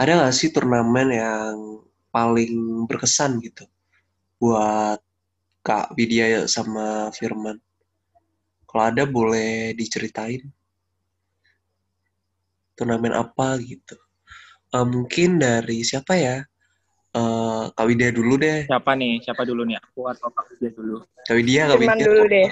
Ada 0.00 0.18
nggak 0.18 0.34
sih 0.34 0.50
turnamen 0.50 1.08
yang 1.12 1.56
paling 2.10 2.84
berkesan 2.88 3.38
gitu 3.44 3.68
buat 4.42 4.98
Kak 5.62 5.94
Widya 5.94 6.50
sama 6.50 7.14
Firman? 7.14 7.60
Kalau 8.66 8.84
ada 8.88 9.04
boleh 9.06 9.76
diceritain. 9.76 10.48
Turnamen 12.72 13.14
apa 13.14 13.60
gitu? 13.60 13.94
Uh, 14.72 14.88
mungkin 14.88 15.36
dari 15.36 15.84
siapa 15.84 16.16
ya? 16.16 16.40
Uh, 17.12 17.68
Kak 17.76 17.84
Widya 17.84 18.08
dulu 18.08 18.40
deh. 18.40 18.64
Siapa 18.64 18.96
nih? 18.96 19.20
Siapa 19.20 19.44
dulu 19.44 19.68
nih? 19.68 19.76
Aku 19.76 20.08
atau 20.08 20.32
Kak 20.32 20.48
Widya 20.48 20.72
dulu? 20.72 21.04
Kak 21.28 21.34
Widya, 21.36 21.62
Kak 21.68 21.76
Widya. 21.76 22.06
dulu 22.08 22.22
deh. 22.24 22.48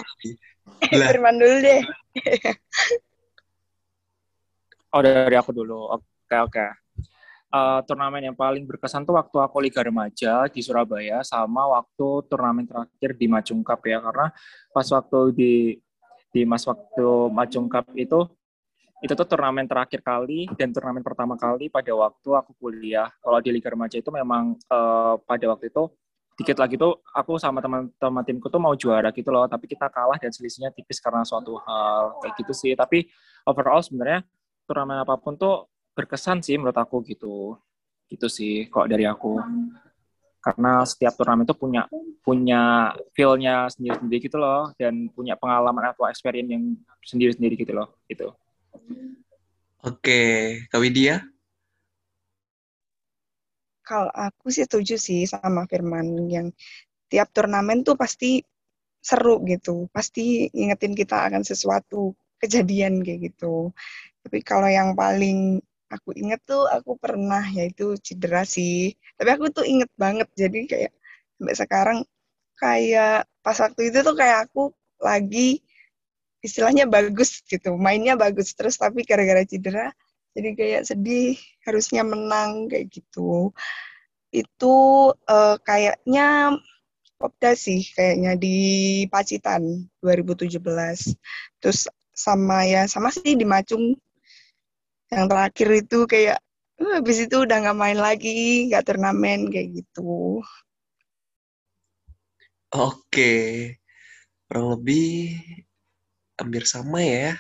Firman 1.17 1.41
dulu 1.41 1.57
deh. 1.65 1.81
oh, 4.93 5.01
dari 5.01 5.37
aku 5.41 5.57
dulu. 5.57 5.97
Oke, 5.97 6.37
oke. 6.37 6.67
Uh, 7.51 7.81
turnamen 7.89 8.31
yang 8.31 8.37
paling 8.37 8.69
berkesan 8.69 9.03
tuh 9.03 9.19
waktu 9.19 9.41
aku 9.41 9.59
Liga 9.59 9.83
Remaja 9.83 10.47
di 10.47 10.63
Surabaya 10.63 11.27
sama 11.27 11.67
waktu 11.67 12.31
turnamen 12.31 12.63
terakhir 12.63 13.19
di 13.19 13.27
Majung 13.27 13.67
Cup 13.67 13.83
ya 13.83 13.99
karena 13.99 14.31
pas 14.71 14.87
waktu 14.87 15.35
di 15.35 15.55
di 16.31 16.47
mas 16.47 16.63
waktu 16.63 17.27
Majung 17.35 17.67
Cup 17.67 17.91
itu 17.99 18.23
itu 19.01 19.13
tuh 19.17 19.25
turnamen 19.25 19.65
terakhir 19.65 20.05
kali 20.05 20.45
dan 20.61 20.77
turnamen 20.77 21.01
pertama 21.01 21.33
kali 21.41 21.73
pada 21.73 21.89
waktu 21.97 22.29
aku 22.37 22.53
kuliah. 22.61 23.09
Kalau 23.25 23.41
di 23.41 23.49
Liga 23.49 23.73
Remaja 23.73 23.97
itu 23.97 24.13
memang 24.13 24.61
uh, 24.69 25.17
pada 25.25 25.45
waktu 25.49 25.73
itu 25.73 25.89
dikit 26.37 26.57
lagi 26.57 26.81
tuh 26.81 27.01
aku 27.13 27.37
sama 27.37 27.61
teman-teman 27.61 28.25
timku 28.25 28.49
tuh 28.49 28.61
mau 28.61 28.73
juara 28.77 29.13
gitu 29.13 29.29
loh, 29.33 29.45
tapi 29.49 29.69
kita 29.69 29.89
kalah 29.93 30.17
dan 30.17 30.33
selisihnya 30.33 30.73
tipis 30.73 31.01
karena 31.01 31.25
suatu 31.25 31.57
hal 31.65 32.21
kayak 32.21 32.35
gitu 32.45 32.53
sih. 32.53 32.73
Tapi 32.77 33.09
overall 33.49 33.81
sebenarnya 33.81 34.25
turnamen 34.69 35.01
apa 35.01 35.17
pun 35.17 35.37
tuh 35.37 35.69
berkesan 35.97 36.45
sih 36.45 36.61
menurut 36.61 36.77
aku 36.77 37.01
gitu. 37.09 37.57
Gitu 38.05 38.27
sih 38.29 38.69
kok 38.69 38.85
dari 38.85 39.09
aku. 39.09 39.41
Karena 40.41 40.85
setiap 40.85 41.17
turnamen 41.17 41.49
itu 41.49 41.57
punya 41.57 41.89
punya 42.21 42.93
feel-nya 43.17 43.69
sendiri-sendiri 43.73 44.21
gitu 44.29 44.37
loh 44.37 44.73
dan 44.77 45.09
punya 45.13 45.37
pengalaman 45.41 45.93
atau 45.93 46.05
experience 46.05 46.53
yang 46.53 46.65
sendiri-sendiri 47.01 47.57
gitu 47.57 47.73
loh 47.73 47.97
gitu. 48.09 48.33
Oke, 49.81 50.21
Kak 50.69 50.81
Widya? 50.81 51.25
Kalau 53.81 54.13
aku 54.13 54.53
sih 54.53 54.69
setuju 54.69 55.01
sih 55.01 55.25
sama 55.25 55.65
Firman 55.67 56.29
yang 56.31 56.53
tiap 57.11 57.33
turnamen 57.35 57.83
tuh 57.83 57.99
pasti 57.99 58.45
seru 59.01 59.41
gitu, 59.49 59.89
pasti 59.91 60.47
ingetin 60.53 60.93
kita 60.93 61.27
akan 61.27 61.43
sesuatu 61.43 62.13
kejadian 62.39 63.01
kayak 63.01 63.33
gitu. 63.33 63.73
Tapi 64.23 64.39
kalau 64.45 64.69
yang 64.69 64.93
paling 64.93 65.59
aku 65.91 66.15
inget 66.15 66.39
tuh 66.47 66.69
aku 66.71 66.95
pernah 67.01 67.43
yaitu 67.51 67.97
cedera 67.99 68.47
sih. 68.47 68.95
Tapi 69.19 69.29
aku 69.33 69.51
tuh 69.51 69.67
inget 69.67 69.91
banget, 69.99 70.29
jadi 70.39 70.59
kayak 70.71 70.93
sampai 71.41 71.57
sekarang 71.57 71.99
kayak 72.61 73.27
pas 73.41 73.57
waktu 73.57 73.91
itu 73.91 73.99
tuh 74.05 74.15
kayak 74.15 74.47
aku 74.47 74.71
lagi 75.01 75.65
istilahnya 76.41 76.89
bagus 76.89 77.45
gitu, 77.45 77.77
mainnya 77.77 78.17
bagus 78.17 78.53
terus 78.57 78.77
tapi 78.81 79.05
gara-gara 79.05 79.45
cedera 79.45 79.93
jadi 80.31 80.49
kayak 80.55 80.83
sedih, 80.87 81.35
harusnya 81.67 82.07
menang 82.07 82.71
kayak 82.71 82.87
gitu. 82.95 83.51
Itu 84.31 84.75
uh, 85.27 85.57
kayaknya 85.67 86.55
Popda 87.21 87.53
sih 87.59 87.83
kayaknya 87.93 88.39
di 88.39 88.57
Pacitan 89.11 89.91
2017. 90.01 90.63
Terus 91.59 91.91
sama 92.15 92.63
ya 92.65 92.87
sama 92.87 93.11
sih 93.11 93.35
di 93.35 93.47
Macung 93.49 93.97
yang 95.11 95.27
terakhir 95.27 95.69
itu 95.83 96.07
kayak 96.07 96.39
uh, 96.79 97.03
habis 97.03 97.27
itu 97.27 97.43
udah 97.43 97.57
nggak 97.67 97.79
main 97.79 97.99
lagi, 97.99 98.71
nggak 98.71 98.87
turnamen 98.87 99.51
kayak 99.51 99.83
gitu. 99.83 100.41
Oke, 102.71 103.35
kurang 104.47 104.79
lebih 104.79 105.43
hampir 106.41 106.65
sama 106.65 107.05
ya. 107.05 107.37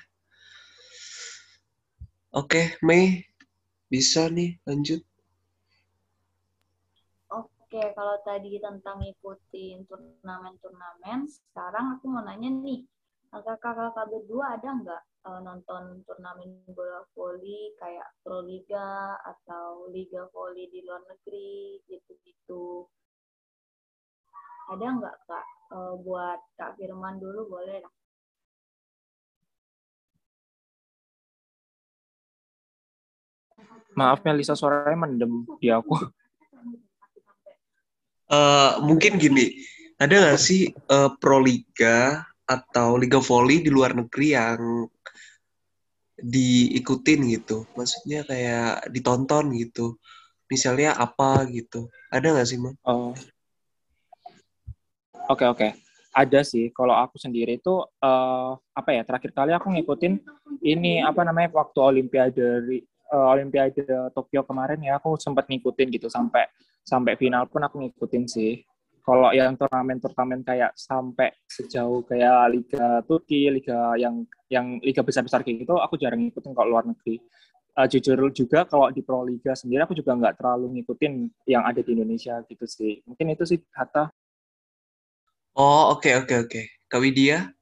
Oke, 2.31 2.79
Mei, 2.85 3.27
bisa 3.91 4.31
nih 4.31 4.61
lanjut. 4.69 5.03
Oke, 7.33 7.83
kalau 7.95 8.19
tadi 8.27 8.59
tentang 8.59 9.03
ikutin 9.03 9.87
turnamen-turnamen, 9.87 11.27
sekarang 11.27 11.99
aku 11.99 12.11
mau 12.11 12.23
nanya 12.23 12.51
nih, 12.51 12.83
kakak-kakak 13.31 14.11
berdua 14.11 14.59
ada 14.59 14.69
nggak 14.75 15.03
uh, 15.27 15.41
nonton 15.43 16.03
turnamen 16.03 16.67
bola 16.75 17.07
voli 17.15 17.75
kayak 17.79 18.11
Pro 18.27 18.43
Liga 18.43 19.15
atau 19.23 19.87
Liga 19.95 20.27
Voli 20.35 20.67
di 20.67 20.83
luar 20.83 21.03
negeri 21.07 21.79
gitu-gitu? 21.87 22.87
Ada 24.71 24.87
nggak 24.87 25.17
kak? 25.27 25.47
Uh, 25.71 25.95
buat 26.03 26.43
Kak 26.59 26.75
Firman 26.75 27.23
dulu 27.23 27.47
boleh 27.47 27.79
lah. 27.79 27.95
Maaf 33.99 34.23
Melisa 34.23 34.55
suaranya 34.55 35.07
mendem 35.07 35.47
di 35.59 35.69
aku. 35.71 35.99
Uh, 38.31 38.79
mungkin 38.87 39.19
gini, 39.19 39.59
ada 39.99 40.15
nggak 40.15 40.39
sih 40.39 40.71
uh, 40.71 41.11
pro 41.19 41.43
liga 41.43 42.23
atau 42.47 42.95
liga 42.95 43.19
volley 43.19 43.63
di 43.63 43.71
luar 43.75 43.95
negeri 43.95 44.39
yang 44.39 44.87
diikutin 46.21 47.21
gitu? 47.35 47.67
Maksudnya 47.75 48.23
kayak 48.23 48.87
ditonton 48.95 49.51
gitu. 49.59 49.99
Misalnya 50.47 50.95
apa 50.95 51.43
gitu? 51.51 51.91
Ada 52.11 52.35
nggak 52.35 52.47
sih, 52.47 52.59
Mang? 52.59 52.79
Oh. 52.87 53.15
Oke, 55.31 55.47
okay, 55.47 55.47
oke. 55.47 55.59
Okay. 55.59 55.71
Ada 56.11 56.43
sih. 56.43 56.75
Kalau 56.75 56.95
aku 56.95 57.23
sendiri 57.23 57.59
itu 57.59 57.83
uh, 57.83 58.53
apa 58.75 58.91
ya? 58.91 59.07
Terakhir 59.07 59.31
kali 59.31 59.55
aku 59.55 59.71
ngikutin 59.71 60.19
ini 60.67 61.03
apa 61.07 61.23
namanya 61.23 61.55
waktu 61.55 61.79
Olimpiade 61.79 62.67
uh, 63.11 63.33
Olimpiade 63.35 63.85
Tokyo 64.15 64.47
kemarin 64.47 64.81
ya 64.81 64.97
aku 64.97 65.19
sempat 65.19 65.51
ngikutin 65.51 65.89
gitu 65.91 66.07
sampai 66.07 66.47
sampai 66.87 67.19
final 67.19 67.47
pun 67.51 67.63
aku 67.63 67.83
ngikutin 67.83 68.25
sih. 68.27 68.63
Kalau 69.01 69.33
yang 69.33 69.57
turnamen-turnamen 69.57 70.45
kayak 70.45 70.77
sampai 70.77 71.33
sejauh 71.49 72.05
kayak 72.05 72.53
Liga 72.53 73.01
Turki, 73.09 73.49
Liga 73.49 73.97
yang 73.97 74.23
yang 74.53 74.77
liga 74.85 75.01
besar-besar 75.01 75.41
kayak 75.41 75.65
gitu, 75.67 75.81
aku 75.81 75.97
jarang 75.97 76.21
ngikutin 76.29 76.53
kalau 76.53 76.79
luar 76.79 76.85
negeri. 76.85 77.19
Uh, 77.75 77.87
jujur 77.87 78.19
juga 78.35 78.67
kalau 78.67 78.91
di 78.91 79.01
Pro 79.01 79.25
Liga 79.25 79.55
sendiri 79.55 79.87
aku 79.87 79.95
juga 79.97 80.13
nggak 80.19 80.43
terlalu 80.43 80.79
ngikutin 80.79 81.13
yang 81.49 81.63
ada 81.65 81.81
di 81.81 81.91
Indonesia 81.97 82.43
gitu 82.45 82.67
sih. 82.69 83.01
Mungkin 83.09 83.35
itu 83.35 83.45
sih 83.49 83.59
kata. 83.73 84.13
Oh 85.57 85.97
oke 85.97 86.07
okay, 86.07 86.15
oke 86.21 86.27
okay, 86.29 86.37
oke. 86.37 86.51
Okay. 86.51 86.65
Kak 86.91 87.01
Widya? 87.01 87.60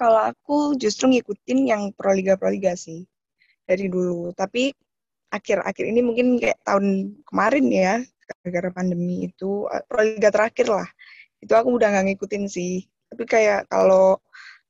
Kalau 0.00 0.32
aku 0.32 0.80
justru 0.80 1.12
ngikutin 1.12 1.68
yang 1.68 1.82
proliga 1.92 2.40
proliga 2.40 2.72
sih 2.72 3.04
dari 3.68 3.92
dulu. 3.92 4.32
Tapi 4.32 4.72
akhir-akhir 5.28 5.84
ini 5.84 6.00
mungkin 6.00 6.40
kayak 6.40 6.56
tahun 6.64 7.20
kemarin 7.28 7.66
ya, 7.68 7.94
gara-gara 8.24 8.70
pandemi 8.72 9.28
itu 9.28 9.68
eh, 9.68 9.84
proliga 9.84 10.32
terakhir 10.32 10.72
lah. 10.72 10.88
Itu 11.44 11.52
aku 11.52 11.76
udah 11.76 11.92
nggak 11.92 12.16
ngikutin 12.16 12.44
sih. 12.48 12.88
Tapi 13.12 13.24
kayak 13.28 13.68
kalau 13.68 14.16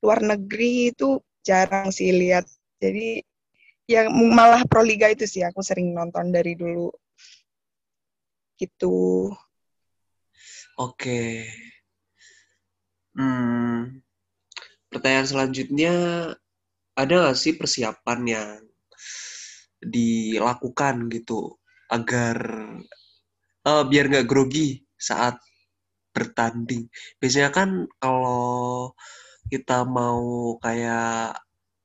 luar 0.02 0.18
negeri 0.18 0.90
itu 0.90 1.22
jarang 1.46 1.94
sih 1.94 2.10
lihat. 2.10 2.50
Jadi 2.82 3.22
ya 3.86 4.10
malah 4.10 4.66
Proliga 4.66 5.06
itu 5.10 5.30
sih 5.30 5.42
aku 5.46 5.60
sering 5.62 5.94
nonton 5.94 6.34
dari 6.34 6.58
dulu. 6.58 6.90
Gitu. 8.58 9.30
Oke. 10.80 11.46
Hmm, 13.14 14.00
pertanyaan 14.90 15.28
selanjutnya, 15.30 15.94
ada 16.98 17.14
nggak 17.24 17.38
sih 17.38 17.54
persiapan 17.56 18.20
yang 18.26 18.60
dilakukan 19.80 21.08
gitu 21.08 21.56
agar 21.88 22.36
uh, 23.64 23.82
biar 23.88 24.04
nggak 24.12 24.28
grogi 24.28 24.84
saat 25.00 25.40
bertanding. 26.12 26.90
Biasanya 27.22 27.50
kan 27.54 27.88
kalau 28.02 28.92
kita 29.48 29.82
mau 29.88 30.54
kayak 30.60 31.38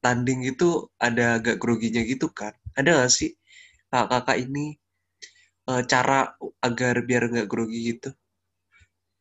tanding 0.03 0.45
itu 0.45 0.85
ada 1.01 1.39
agak 1.41 1.57
groginya 1.61 2.01
gitu 2.05 2.29
kan. 2.29 2.53
Ada 2.77 2.89
nggak 3.01 3.13
sih 3.13 3.31
kakak-kakak 3.89 4.37
ini 4.45 4.75
uh, 5.69 5.81
cara 5.85 6.35
agar 6.61 6.95
biar 7.07 7.23
nggak 7.31 7.49
grogi 7.49 7.95
gitu? 7.95 8.09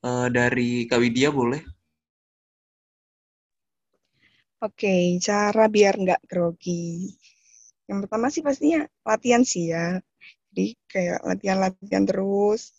Uh, 0.05 0.29
dari 0.29 0.85
Kak 0.85 1.01
Widya 1.01 1.33
boleh? 1.33 1.65
Oke, 4.65 5.21
cara 5.27 5.65
biar 5.75 5.95
nggak 6.03 6.21
grogi. 6.31 7.13
Yang 7.89 7.99
pertama 8.09 8.27
sih 8.33 8.43
pastinya 8.47 8.81
latihan 9.09 9.43
sih 9.53 9.65
ya. 9.75 10.01
Jadi 10.51 10.67
kayak 10.93 11.19
latihan-latihan 11.29 12.05
terus. 12.09 12.73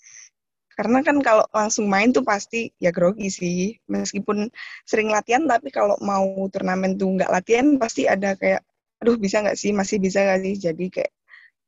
Karena 0.76 1.00
kan 1.08 1.18
kalau 1.28 1.46
langsung 1.54 1.86
main 1.94 2.10
tuh 2.16 2.26
pasti 2.26 2.74
ya 2.82 2.90
grogi 2.98 3.30
sih. 3.30 3.60
Meskipun 3.86 4.50
sering 4.90 5.10
latihan, 5.14 5.44
tapi 5.46 5.70
kalau 5.70 5.96
mau 6.02 6.26
turnamen 6.54 6.98
tuh 7.00 7.10
nggak 7.22 7.32
latihan, 7.36 7.68
pasti 7.78 8.10
ada 8.10 8.34
kayak, 8.42 8.62
aduh 9.02 9.16
bisa 9.22 9.46
nggak 9.46 9.58
sih, 9.62 9.72
masih 9.80 9.98
bisa 10.02 10.20
nggak 10.26 10.42
sih. 10.46 10.56
Jadi 10.66 10.86
kayak 10.96 11.14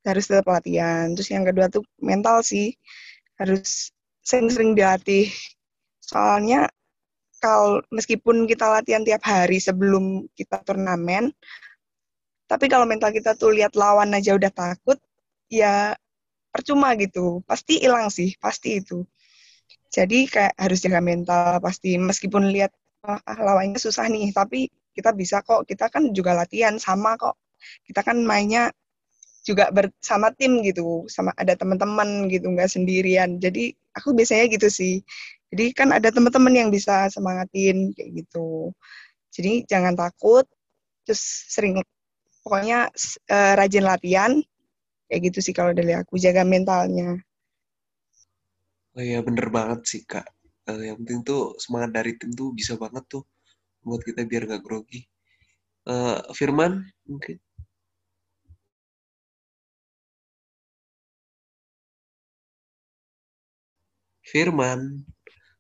harus 0.10 0.26
tetap 0.30 0.48
latihan. 0.50 1.14
Terus 1.14 1.30
yang 1.36 1.46
kedua 1.46 1.68
tuh 1.70 1.84
mental 2.02 2.42
sih. 2.42 2.74
Harus 3.38 3.94
sering-sering 4.26 4.74
dilatih. 4.74 5.30
Soalnya 6.02 6.70
kalau 7.38 7.82
meskipun 7.94 8.50
kita 8.50 8.66
latihan 8.66 9.06
tiap 9.06 9.24
hari 9.26 9.62
sebelum 9.62 10.26
kita 10.34 10.62
turnamen, 10.66 11.32
tapi 12.48 12.66
kalau 12.72 12.88
mental 12.88 13.12
kita 13.12 13.36
tuh 13.36 13.52
lihat 13.52 13.76
lawan 13.76 14.16
aja 14.16 14.34
udah 14.34 14.52
takut, 14.52 14.98
ya 15.52 15.94
percuma 16.50 16.96
gitu. 16.98 17.44
Pasti 17.46 17.84
hilang 17.84 18.08
sih, 18.10 18.34
pasti 18.40 18.80
itu. 18.82 19.04
Jadi 19.92 20.28
kayak 20.28 20.56
harus 20.60 20.80
jaga 20.84 21.00
mental 21.04 21.60
pasti 21.64 21.96
meskipun 22.00 22.52
lihat 22.52 22.72
ah, 23.08 23.20
lawannya 23.40 23.80
susah 23.80 24.08
nih, 24.08 24.32
tapi 24.32 24.72
kita 24.96 25.12
bisa 25.14 25.44
kok. 25.44 25.68
Kita 25.68 25.92
kan 25.92 26.12
juga 26.16 26.34
latihan 26.34 26.76
sama 26.80 27.16
kok. 27.20 27.36
Kita 27.84 28.02
kan 28.04 28.24
mainnya 28.24 28.72
juga 29.48 29.72
bersama 29.72 30.32
tim 30.36 30.60
gitu, 30.64 31.08
sama 31.08 31.32
ada 31.40 31.56
teman-teman 31.56 32.28
gitu, 32.32 32.52
nggak 32.52 32.68
sendirian. 32.68 33.40
Jadi 33.40 33.72
aku 33.96 34.12
biasanya 34.16 34.46
gitu 34.52 34.68
sih. 34.68 35.04
Jadi 35.48 35.66
kan 35.72 35.96
ada 35.96 36.12
teman-teman 36.12 36.54
yang 36.54 36.70
bisa 36.70 37.08
semangatin 37.08 37.96
kayak 37.96 38.24
gitu. 38.24 38.76
Jadi 39.32 39.64
jangan 39.64 39.96
takut, 39.96 40.44
terus 41.08 41.24
sering 41.48 41.80
pokoknya 42.44 42.92
uh, 43.32 43.54
rajin 43.56 43.86
latihan, 43.88 44.32
kayak 45.08 45.32
gitu 45.32 45.40
sih 45.40 45.56
kalau 45.56 45.72
dari 45.72 45.96
aku 45.96 46.20
jaga 46.20 46.44
mentalnya. 46.44 47.16
Oh 48.98 49.04
iya 49.04 49.24
bener 49.24 49.48
banget 49.54 49.80
sih 49.88 50.02
kak. 50.04 50.28
Uh, 50.68 50.84
yang 50.84 51.00
penting 51.00 51.24
tuh 51.24 51.56
semangat 51.64 51.96
dari 51.96 52.12
tim 52.20 52.36
tuh 52.36 52.52
bisa 52.52 52.76
banget 52.76 53.08
tuh 53.08 53.24
buat 53.88 54.04
kita 54.04 54.28
biar 54.28 54.44
nggak 54.52 54.64
grogi. 54.66 55.08
Uh, 55.88 56.20
Firman 56.36 56.84
mungkin? 57.08 57.40
Firman 64.28 65.08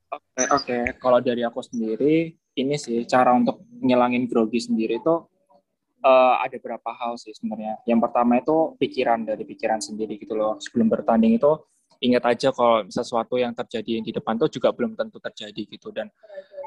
oke 0.07 0.23
okay, 0.35 0.47
okay. 0.51 0.83
kalau 0.99 1.19
dari 1.19 1.43
aku 1.43 1.59
sendiri 1.63 2.35
ini 2.57 2.75
sih 2.79 3.05
cara 3.05 3.35
untuk 3.37 3.61
ngilangin 3.83 4.25
grogi 4.25 4.57
sendiri 4.57 4.97
tuh 5.03 5.29
uh, 6.01 6.35
ada 6.41 6.55
beberapa 6.57 6.89
hal 6.93 7.19
sih 7.19 7.33
sebenarnya. 7.33 7.81
Yang 7.85 7.99
pertama 8.09 8.41
itu 8.41 8.75
pikiran 8.77 9.25
dari 9.25 9.43
pikiran 9.45 9.79
sendiri 9.81 10.17
gitu 10.17 10.33
loh. 10.33 10.57
Sebelum 10.61 10.89
bertanding 10.89 11.37
itu 11.37 11.51
ingat 12.01 12.23
aja 12.29 12.49
kalau 12.53 12.85
sesuatu 12.89 13.41
yang 13.41 13.53
terjadi 13.57 14.01
di 14.05 14.11
depan 14.13 14.37
itu 14.37 14.59
juga 14.61 14.69
belum 14.73 14.93
tentu 14.93 15.17
terjadi 15.17 15.61
gitu. 15.69 15.89
Dan 15.89 16.09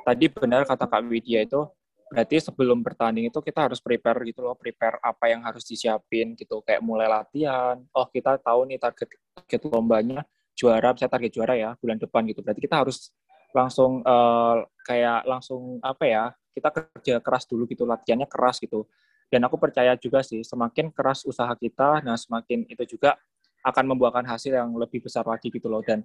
tadi 0.02 0.26
benar 0.30 0.66
kata 0.66 0.86
Kak 0.86 1.02
Widya 1.06 1.46
itu 1.46 1.66
berarti 2.10 2.42
sebelum 2.42 2.82
bertanding 2.82 3.30
itu 3.30 3.38
kita 3.38 3.70
harus 3.70 3.78
prepare 3.78 4.18
gitu 4.26 4.42
loh, 4.42 4.58
prepare 4.58 4.98
apa 4.98 5.30
yang 5.30 5.46
harus 5.46 5.62
disiapin 5.62 6.34
gitu, 6.34 6.58
kayak 6.66 6.82
mulai 6.82 7.06
latihan. 7.06 7.78
Oh 7.94 8.06
kita 8.10 8.38
tahu 8.42 8.66
nih 8.66 8.82
target 8.82 9.14
target 9.38 9.60
lombanya 9.70 10.26
juara, 10.58 10.90
saya 10.98 11.06
target 11.06 11.30
juara 11.30 11.54
ya 11.54 11.78
bulan 11.78 12.02
depan 12.02 12.26
gitu. 12.26 12.42
Berarti 12.42 12.66
kita 12.66 12.82
harus 12.82 13.14
langsung 13.52 14.02
uh, 14.06 14.64
kayak 14.86 15.26
langsung 15.26 15.78
apa 15.82 16.04
ya 16.06 16.24
kita 16.54 16.68
kerja 16.70 17.14
keras 17.22 17.46
dulu 17.46 17.66
gitu 17.70 17.86
latihannya 17.86 18.26
keras 18.26 18.58
gitu 18.58 18.86
dan 19.30 19.46
aku 19.46 19.56
percaya 19.62 19.94
juga 19.94 20.26
sih, 20.26 20.42
semakin 20.42 20.90
keras 20.90 21.22
usaha 21.22 21.54
kita, 21.54 22.02
nah 22.02 22.18
semakin 22.18 22.66
itu 22.66 22.98
juga 22.98 23.14
akan 23.62 23.94
membuahkan 23.94 24.26
hasil 24.26 24.58
yang 24.58 24.74
lebih 24.74 25.06
besar 25.06 25.22
lagi 25.22 25.54
gitu 25.54 25.70
loh. 25.70 25.78
Dan 25.86 26.02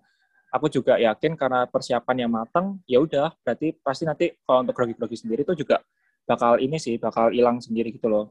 aku 0.54 0.70
juga 0.70 1.02
yakin 1.02 1.34
karena 1.34 1.66
persiapan 1.66 2.16
yang 2.22 2.32
matang, 2.32 2.78
ya 2.86 3.02
udah, 3.02 3.34
berarti 3.42 3.74
pasti 3.82 4.06
nanti 4.06 4.30
kalau 4.46 4.62
untuk 4.62 4.78
grogi-grogi 4.78 5.18
sendiri 5.18 5.42
itu 5.42 5.58
juga 5.58 5.82
bakal 6.30 6.62
ini 6.62 6.78
sih, 6.78 7.02
bakal 7.02 7.34
hilang 7.34 7.58
sendiri 7.58 7.90
gitu 7.90 8.06
loh. 8.06 8.30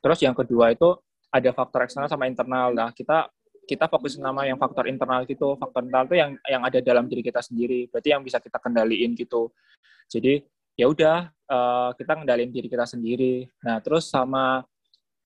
Terus 0.00 0.24
yang 0.24 0.32
kedua 0.32 0.72
itu 0.72 0.96
ada 1.28 1.52
faktor 1.52 1.84
eksternal 1.84 2.08
sama 2.08 2.24
internal. 2.24 2.72
Nah, 2.72 2.96
kita 2.96 3.28
kita 3.66 3.90
fokus 3.90 4.14
nama 4.16 4.46
yang 4.46 4.56
faktor 4.56 4.86
internal 4.86 5.26
gitu. 5.26 5.58
Faktor 5.58 5.82
internal 5.84 6.06
itu 6.06 6.16
yang 6.16 6.30
yang 6.46 6.62
ada 6.62 6.78
dalam 6.78 7.10
diri 7.10 7.20
kita 7.20 7.42
sendiri. 7.42 7.90
Berarti 7.90 8.08
yang 8.14 8.22
bisa 8.22 8.38
kita 8.38 8.62
kendaliin 8.62 9.18
gitu. 9.18 9.50
Jadi 10.06 10.46
ya 10.78 10.86
udah 10.86 11.34
uh, 11.50 11.90
kita 11.98 12.14
ngendalin 12.22 12.54
diri 12.54 12.70
kita 12.70 12.86
sendiri. 12.86 13.50
Nah, 13.66 13.82
terus 13.82 14.06
sama 14.06 14.62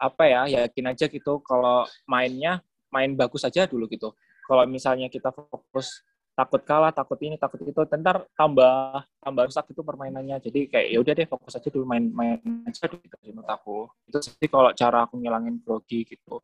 apa 0.01 0.25
ya, 0.25 0.65
yakin 0.65 0.97
aja 0.97 1.05
gitu 1.13 1.45
kalau 1.45 1.85
mainnya 2.09 2.65
main 2.89 3.13
bagus 3.13 3.45
aja 3.45 3.69
dulu 3.69 3.85
gitu. 3.93 4.17
Kalau 4.49 4.65
misalnya 4.65 5.13
kita 5.13 5.31
fokus 5.31 6.01
takut 6.33 6.65
kalah, 6.65 6.89
takut 6.89 7.21
ini, 7.21 7.37
takut 7.37 7.61
itu, 7.61 7.85
tentar 7.85 8.25
tambah 8.33 9.05
tambah 9.21 9.43
rusak 9.53 9.69
itu 9.77 9.85
permainannya. 9.85 10.41
Jadi 10.41 10.73
kayak 10.73 10.89
ya 10.89 10.99
udah 11.05 11.13
deh 11.13 11.29
fokus 11.29 11.53
aja 11.61 11.69
dulu 11.69 11.85
main-main 11.85 12.41
aja 12.65 12.89
dulu 12.89 13.05
gitu 13.05 13.17
menurut. 13.29 13.93
Itu 14.09 14.19
sih 14.25 14.49
kalau 14.49 14.73
cara 14.73 15.05
aku 15.05 15.21
ngilangin 15.21 15.61
grogi 15.61 16.09
gitu. 16.09 16.41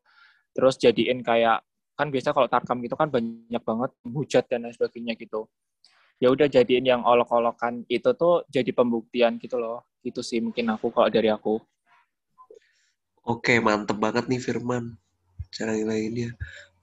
Terus 0.52 0.76
jadiin 0.76 1.24
kayak 1.24 1.64
kan 1.96 2.12
biasa 2.12 2.36
kalau 2.36 2.46
tarkam 2.46 2.78
gitu 2.84 2.94
kan 2.94 3.08
banyak 3.08 3.62
banget 3.64 3.90
hujat 4.04 4.44
dan 4.46 4.68
lain 4.68 4.74
sebagainya 4.76 5.16
gitu. 5.16 5.48
Ya 6.16 6.32
udah 6.32 6.48
jadiin 6.48 6.84
yang 6.84 7.02
olok-olokan 7.04 7.84
itu 7.88 8.12
tuh 8.16 8.44
jadi 8.48 8.72
pembuktian 8.72 9.36
gitu 9.40 9.56
loh. 9.56 9.84
Itu 10.04 10.20
sih 10.20 10.40
mungkin 10.40 10.72
aku 10.72 10.92
kalau 10.92 11.08
dari 11.08 11.32
aku. 11.32 11.60
Oke 13.26 13.58
mantep 13.58 13.98
banget 13.98 14.30
nih 14.30 14.38
Firman 14.38 14.94
cara 15.50 15.72
lainnya 15.72 16.36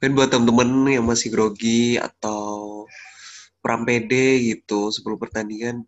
mungkin 0.03 0.19
buat 0.19 0.29
temen-temen 0.35 0.99
yang 0.99 1.05
masih 1.07 1.31
grogi 1.31 1.95
atau 1.95 2.83
kurang 3.63 3.87
pede 3.87 4.43
gitu 4.51 4.91
sebelum 4.91 5.15
pertandingan 5.15 5.87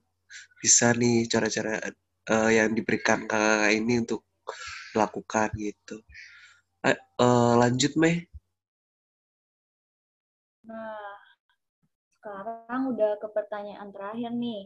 bisa 0.63 0.95
nih 0.95 1.27
cara-cara 1.27 1.83
uh, 2.31 2.47
yang 2.47 2.71
diberikan 2.71 3.27
kakak 3.27 3.75
ini 3.75 3.99
untuk 3.99 4.23
lakukan 4.95 5.51
gitu. 5.59 5.99
Uh, 7.19 7.59
lanjut 7.59 7.91
meh 7.99 8.23
nah 10.65 11.15
sekarang 12.25 12.89
udah 12.97 13.21
ke 13.21 13.27
pertanyaan 13.29 13.93
terakhir 13.93 14.33
nih. 14.33 14.65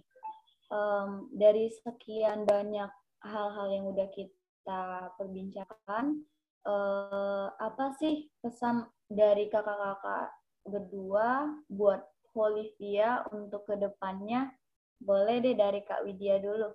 Um, 0.71 1.27
dari 1.35 1.67
sekian 1.83 2.47
banyak 2.47 2.87
hal-hal 3.19 3.67
yang 3.67 3.85
udah 3.91 4.07
kita 4.15 5.11
perbincangkan, 5.19 6.23
uh, 6.63 7.51
apa 7.59 7.99
sih 7.99 8.31
pesan 8.39 8.87
dari 9.11 9.51
kakak-kakak 9.51 10.31
berdua 10.63 11.51
buat 11.67 12.05
Olivia 12.31 13.27
untuk 13.35 13.67
ke 13.67 13.75
depannya? 13.75 14.55
Boleh 15.03 15.43
deh 15.43 15.57
dari 15.57 15.83
Kak 15.83 16.07
Widya 16.07 16.39
dulu. 16.39 16.71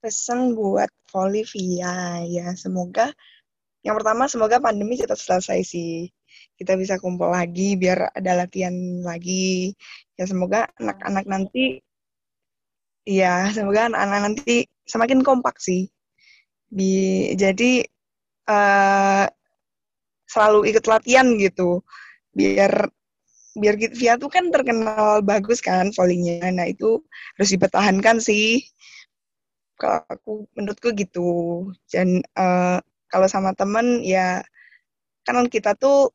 Pesan 0.00 0.56
buat 0.56 0.88
Olivia 1.12 2.24
ya 2.24 2.56
semoga 2.56 3.12
yang 3.88 3.96
pertama 3.96 4.28
semoga 4.28 4.60
pandemi 4.60 5.00
cepat 5.00 5.16
selesai 5.16 5.64
sih 5.64 6.12
kita 6.58 6.74
bisa 6.74 6.98
kumpul 6.98 7.30
lagi 7.30 7.78
biar 7.78 8.10
ada 8.18 8.44
latihan 8.44 8.74
lagi. 9.06 9.72
Ya 10.18 10.26
semoga 10.26 10.66
anak-anak 10.82 11.24
nanti 11.30 11.78
ya 13.06 13.46
semoga 13.54 13.86
anak-anak 13.88 14.20
nanti 14.26 14.66
semakin 14.84 15.22
kompak 15.22 15.62
sih. 15.62 15.86
Bi 16.68 17.32
jadi 17.38 17.86
uh, 18.50 19.24
selalu 20.26 20.74
ikut 20.74 20.84
latihan 20.90 21.38
gitu. 21.38 21.86
Biar 22.34 22.90
biar 23.58 23.74
Via 23.94 24.14
tuh 24.18 24.30
kan 24.30 24.50
terkenal 24.50 25.22
bagus 25.22 25.62
kan 25.62 25.94
volleynya. 25.94 26.50
Nah, 26.54 26.66
itu 26.70 27.02
harus 27.38 27.50
dipertahankan 27.54 28.18
sih 28.22 28.62
Kalau 29.78 30.02
aku 30.10 30.32
menurutku 30.58 30.90
gitu. 30.98 31.30
Dan 31.86 32.22
uh, 32.34 32.82
kalau 33.08 33.26
sama 33.28 33.52
temen 33.56 34.04
ya 34.04 34.44
kan 35.24 35.44
kita 35.48 35.76
tuh 35.76 36.12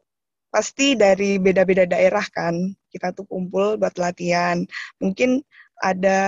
pasti 0.53 0.93
dari 0.93 1.41
beda-beda 1.41 1.89
daerah 1.89 2.25
kan. 2.29 2.73
Kita 2.93 3.09
tuh 3.09 3.25
kumpul 3.25 3.81
buat 3.81 3.97
latihan. 3.97 4.61
Mungkin 5.01 5.41
ada 5.81 6.21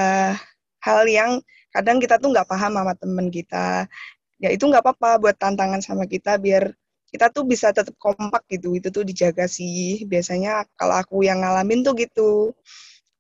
hal 0.82 1.06
yang 1.06 1.38
kadang 1.70 2.02
kita 2.02 2.18
tuh 2.18 2.34
nggak 2.34 2.50
paham 2.50 2.74
sama 2.82 2.94
temen 2.98 3.30
kita. 3.30 3.86
Ya 4.42 4.50
itu 4.50 4.66
nggak 4.66 4.82
apa-apa 4.82 5.22
buat 5.22 5.38
tantangan 5.38 5.82
sama 5.86 6.10
kita 6.10 6.42
biar 6.42 6.74
kita 7.16 7.32
tuh 7.32 7.48
bisa 7.48 7.72
tetap 7.72 7.96
kompak 7.96 8.44
gitu 8.52 8.76
itu 8.76 8.92
tuh 8.92 9.08
dijaga 9.08 9.48
sih 9.48 10.04
biasanya 10.04 10.68
kalau 10.76 11.00
aku 11.00 11.24
yang 11.24 11.40
ngalamin 11.40 11.80
tuh 11.80 11.96
gitu 11.96 12.52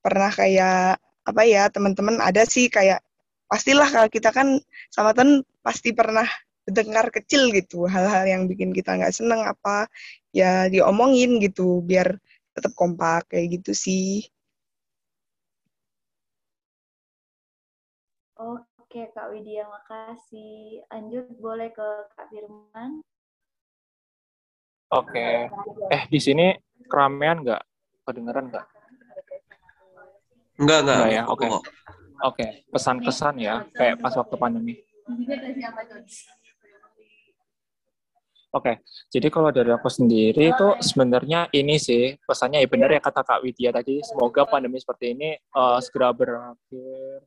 pernah 0.03 0.27
kayak 0.35 0.99
apa 1.23 1.41
ya 1.47 1.71
teman-teman 1.71 2.19
ada 2.19 2.43
sih 2.43 2.67
kayak 2.67 2.99
pastilah 3.47 3.87
kalau 3.87 4.09
kita 4.11 4.35
kan 4.35 4.59
sama 4.91 5.15
temen 5.15 5.47
pasti 5.63 5.95
pernah 5.95 6.27
dengar 6.65 7.13
kecil 7.13 7.53
gitu 7.53 7.85
hal-hal 7.85 8.25
yang 8.25 8.49
bikin 8.49 8.73
kita 8.73 8.97
nggak 8.97 9.13
seneng 9.13 9.45
apa 9.45 9.85
ya 10.33 10.65
diomongin 10.65 11.37
gitu 11.37 11.85
biar 11.85 12.17
tetap 12.57 12.73
kompak 12.73 13.29
kayak 13.29 13.61
gitu 13.61 13.71
sih 13.77 14.25
Oke 18.95 19.11
Kak 19.11 19.27
Widya, 19.31 19.67
makasih. 19.67 20.83
Lanjut 20.87 21.27
boleh 21.39 21.67
ke 21.71 21.87
Kak 22.15 22.31
Firman. 22.31 23.03
Oke. 24.91 25.51
Eh, 25.91 26.03
di 26.07 26.19
sini 26.19 26.55
keramaian 26.87 27.43
nggak? 27.43 27.63
Kedengeran 28.07 28.51
nggak? 28.51 28.65
Enggak, 30.63 30.79
enggak. 30.83 30.95
Enggak 30.95 31.11
ya? 31.11 31.23
Oke. 31.27 31.47
Oke, 32.23 32.45
pesan-kesan 32.71 33.35
ya, 33.43 33.67
kayak 33.75 33.99
pas 33.99 34.15
waktu 34.15 34.35
pandemi. 34.39 34.79
Oke, 38.55 38.79
jadi 39.11 39.27
kalau 39.27 39.51
dari 39.51 39.67
aku 39.67 39.91
sendiri 39.91 40.55
itu 40.55 40.67
sebenarnya 40.79 41.51
ini 41.51 41.75
sih 41.75 42.15
pesannya 42.23 42.63
ya 42.63 42.67
benar 42.71 42.87
ya 42.87 43.03
kata 43.03 43.19
Kak 43.19 43.43
Widya 43.43 43.75
tadi. 43.75 43.99
Semoga 43.99 44.47
pandemi 44.47 44.79
seperti 44.79 45.11
ini 45.11 45.35
uh, 45.51 45.75
segera 45.83 46.15
berakhir. 46.15 47.19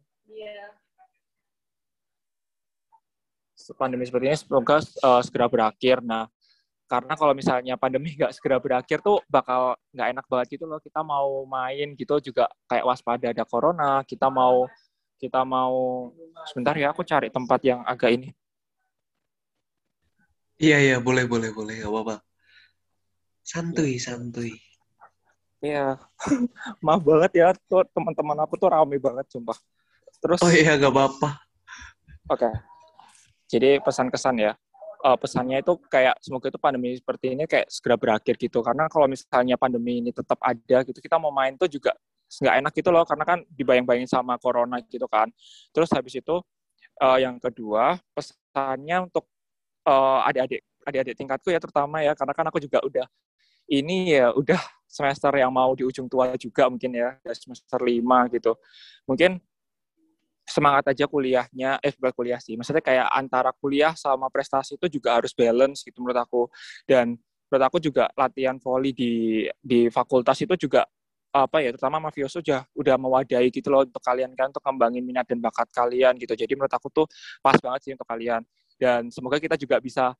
Pandemi 3.77 4.09
seperti 4.09 4.25
ini 4.33 4.37
semoga 4.41 4.81
uh, 4.81 5.21
segera 5.21 5.53
berakhir. 5.53 6.01
Nah, 6.01 6.25
karena 6.89 7.13
kalau 7.13 7.37
misalnya 7.37 7.77
pandemi 7.77 8.17
nggak 8.17 8.33
segera 8.33 8.57
berakhir 8.57 9.05
tuh 9.05 9.21
bakal 9.29 9.77
nggak 9.93 10.09
enak 10.17 10.25
banget 10.33 10.57
gitu 10.57 10.65
loh 10.65 10.81
kita 10.81 11.05
mau 11.05 11.45
main 11.45 11.93
gitu 11.93 12.17
juga 12.25 12.49
kayak 12.65 12.89
waspada 12.89 13.29
ada 13.29 13.45
corona 13.45 14.01
kita 14.09 14.33
mau 14.33 14.65
kita 15.21 15.45
mau 15.45 16.09
sebentar 16.49 16.73
ya 16.81 16.89
aku 16.97 17.05
cari 17.05 17.29
tempat 17.29 17.61
yang 17.61 17.85
agak 17.85 18.17
ini 18.17 18.33
iya 20.59 20.79
iya 20.83 20.97
boleh 20.99 21.25
boleh 21.25 21.55
boleh 21.55 21.83
gak 21.83 21.91
apa-apa. 21.91 22.17
Santuy 23.47 23.97
santuy. 23.97 24.53
Iya. 25.63 25.99
Maaf 26.85 27.03
banget 27.03 27.33
ya 27.43 27.49
tuh 27.67 27.83
teman-teman 27.91 28.39
aku 28.47 28.55
tuh 28.59 28.71
rame 28.71 28.99
banget 28.99 29.27
sumpah. 29.31 29.57
Terus 30.19 30.39
oh 30.43 30.53
iya 30.53 30.79
gak 30.79 30.93
apa-apa. 30.93 31.31
Oke. 32.29 32.45
Okay. 32.45 32.55
jadi 33.49 33.81
pesan 33.81 34.13
kesan 34.13 34.37
ya. 34.37 34.53
Uh, 34.99 35.15
pesannya 35.15 35.63
itu 35.63 35.79
kayak 35.87 36.19
semoga 36.19 36.51
itu 36.51 36.59
pandemi 36.59 36.99
seperti 36.99 37.31
ini 37.33 37.47
kayak 37.47 37.71
segera 37.71 37.95
berakhir 37.95 38.35
gitu. 38.37 38.61
Karena 38.61 38.91
kalau 38.91 39.07
misalnya 39.07 39.55
pandemi 39.55 40.03
ini 40.03 40.11
tetap 40.11 40.37
ada 40.43 40.83
gitu 40.85 40.99
kita 40.99 41.17
mau 41.23 41.31
main 41.31 41.55
tuh 41.55 41.71
juga 41.71 41.95
nggak 42.29 42.55
enak 42.61 42.73
gitu 42.75 42.91
loh. 42.91 43.07
Karena 43.07 43.25
kan 43.25 43.39
dibayang-bayangin 43.49 44.11
sama 44.11 44.37
corona 44.37 44.83
gitu 44.85 45.07
kan. 45.07 45.31
Terus 45.73 45.89
habis 45.95 46.19
itu 46.19 46.43
uh, 47.01 47.19
yang 47.19 47.39
kedua 47.41 47.97
pesannya 48.13 49.09
untuk 49.09 49.25
uh, 49.89 50.21
adik-adik 50.29 50.61
adik-adik 50.85 51.15
tingkatku 51.17 51.49
ya 51.49 51.61
terutama 51.61 52.05
ya 52.05 52.13
karena 52.13 52.33
kan 52.37 52.45
aku 52.53 52.61
juga 52.61 52.85
udah 52.85 53.07
ini 53.69 54.17
ya 54.17 54.33
udah 54.33 54.61
semester 54.89 55.29
yang 55.37 55.53
mau 55.53 55.77
di 55.77 55.85
ujung 55.85 56.09
tua 56.09 56.33
juga 56.41 56.73
mungkin 56.73 56.97
ya 56.97 57.21
semester 57.37 57.79
lima 57.85 58.25
gitu. 58.33 58.57
Mungkin 59.05 59.37
semangat 60.49 60.97
aja 60.97 61.05
kuliahnya, 61.05 61.77
eh 61.85 61.93
bukan 62.01 62.13
kuliah 62.17 62.41
sih, 62.41 62.57
maksudnya 62.57 62.81
kayak 62.81 63.05
antara 63.13 63.53
kuliah 63.53 63.93
sama 63.93 64.33
prestasi 64.33 64.81
itu 64.81 64.89
juga 64.97 65.21
harus 65.21 65.37
balance 65.37 65.85
gitu 65.85 66.01
menurut 66.01 66.17
aku. 66.25 66.43
Dan 66.89 67.21
menurut 67.53 67.65
aku 67.69 67.79
juga 67.85 68.09
latihan 68.17 68.57
volley 68.57 68.97
di 68.97 69.45
di 69.61 69.93
fakultas 69.93 70.41
itu 70.41 70.57
juga 70.57 70.89
apa 71.29 71.61
ya 71.61 71.69
terutama 71.77 72.01
mafioso 72.09 72.41
udah 72.41 72.65
udah 72.73 72.97
mewadahi 72.97 73.53
gitu 73.53 73.69
loh 73.69 73.85
untuk 73.85 74.01
kalian 74.01 74.33
kan 74.33 74.49
untuk 74.49 74.65
kembangin 74.65 75.05
minat 75.05 75.29
dan 75.29 75.45
bakat 75.45 75.69
kalian 75.77 76.17
gitu. 76.17 76.33
Jadi 76.33 76.57
menurut 76.57 76.73
aku 76.73 76.89
tuh 76.89 77.05
pas 77.45 77.61
banget 77.61 77.81
sih 77.85 77.93
untuk 77.93 78.09
kalian 78.09 78.41
dan 78.79 79.11
semoga 79.11 79.43
kita 79.43 79.59
juga 79.59 79.83
bisa 79.83 80.15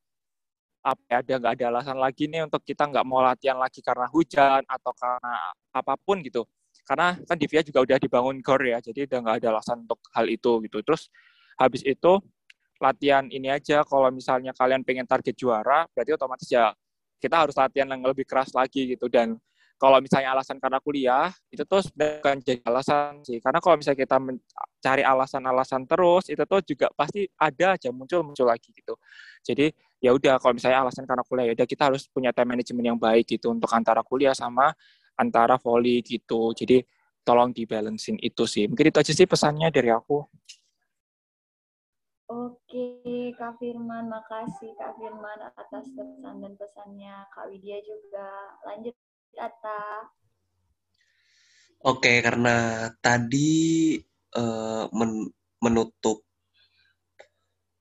apa 0.79 1.01
ya 1.11 1.19
ada 1.19 1.33
nggak 1.43 1.53
ada 1.59 1.65
alasan 1.75 1.97
lagi 1.99 2.31
nih 2.31 2.47
untuk 2.47 2.63
kita 2.63 2.87
nggak 2.87 3.03
mau 3.03 3.19
latihan 3.19 3.59
lagi 3.59 3.83
karena 3.83 4.07
hujan 4.07 4.63
atau 4.63 4.91
karena 4.95 5.35
apa 5.75 5.93
pun 5.99 6.23
gitu. 6.23 6.47
Karena 6.87 7.13
kan 7.27 7.37
di 7.37 7.45
VIA 7.45 7.61
juga 7.61 7.79
udah 7.85 7.97
dibangun 8.01 8.39
gor 8.41 8.61
ya 8.63 8.79
jadi 8.81 9.05
udah 9.05 9.19
nggak 9.21 9.35
ada 9.43 9.47
alasan 9.55 9.83
untuk 9.83 9.99
hal 10.15 10.25
itu 10.31 10.51
gitu. 10.65 10.77
Terus 10.83 11.11
habis 11.59 11.83
itu 11.83 12.11
latihan 12.79 13.27
ini 13.27 13.51
aja. 13.51 13.83
Kalau 13.83 14.07
misalnya 14.09 14.55
kalian 14.55 14.81
pengen 14.87 15.03
target 15.03 15.35
juara 15.35 15.83
berarti 15.91 16.15
otomatis 16.15 16.47
ya 16.47 16.71
kita 17.19 17.35
harus 17.35 17.55
latihan 17.59 17.91
yang 17.91 18.01
lebih 18.07 18.23
keras 18.23 18.55
lagi 18.55 18.95
gitu. 18.95 19.11
Dan 19.11 19.35
kalau 19.79 20.03
misalnya 20.03 20.35
alasan 20.35 20.59
karena 20.59 20.83
kuliah 20.83 21.31
itu 21.47 21.63
tuh 21.63 21.81
bukan 21.95 22.37
jadi 22.43 22.59
alasan 22.67 23.23
sih 23.23 23.39
karena 23.39 23.63
kalau 23.63 23.79
misalnya 23.79 23.99
kita 24.03 24.17
mencari 24.19 25.03
alasan-alasan 25.07 25.87
terus 25.87 26.27
itu 26.27 26.43
tuh 26.43 26.59
juga 26.67 26.91
pasti 26.91 27.25
ada 27.39 27.79
aja 27.79 27.89
muncul 27.89 28.21
muncul 28.21 28.45
lagi 28.45 28.75
gitu 28.75 28.99
jadi 29.41 29.71
ya 30.03 30.11
udah 30.11 30.39
kalau 30.39 30.53
misalnya 30.55 30.83
alasan 30.83 31.07
karena 31.07 31.23
kuliah 31.23 31.45
ya 31.47 31.53
udah 31.55 31.67
kita 31.67 31.83
harus 31.87 32.05
punya 32.11 32.35
time 32.35 32.51
management 32.51 32.85
yang 32.91 32.99
baik 32.99 33.25
gitu 33.25 33.55
untuk 33.55 33.71
antara 33.71 34.03
kuliah 34.03 34.35
sama 34.35 34.75
antara 35.19 35.59
volley 35.59 35.99
gitu. 35.99 36.55
Jadi 36.55 36.79
tolong 37.27 37.51
dibalancein 37.51 38.15
itu 38.23 38.47
sih. 38.47 38.65
Mungkin 38.71 38.95
itu 38.95 38.97
aja 39.03 39.11
sih 39.11 39.27
pesannya 39.27 39.67
dari 39.67 39.91
aku. 39.91 40.23
Oke, 42.29 43.03
Kak 43.33 43.57
Firman, 43.57 44.05
makasih 44.05 44.77
Kak 44.77 44.95
Firman 45.01 45.49
atas 45.49 45.89
pesan 45.97 46.45
dan 46.45 46.53
pesannya. 46.55 47.25
Kak 47.33 47.49
Widya 47.49 47.81
juga. 47.81 48.53
Lanjut, 48.63 48.93
Atta. 49.37 50.09
Oke, 51.85 52.19
karena 52.25 52.89
tadi 52.99 53.95
uh, 54.35 54.89
men 54.95 55.29
menutup 55.59 56.23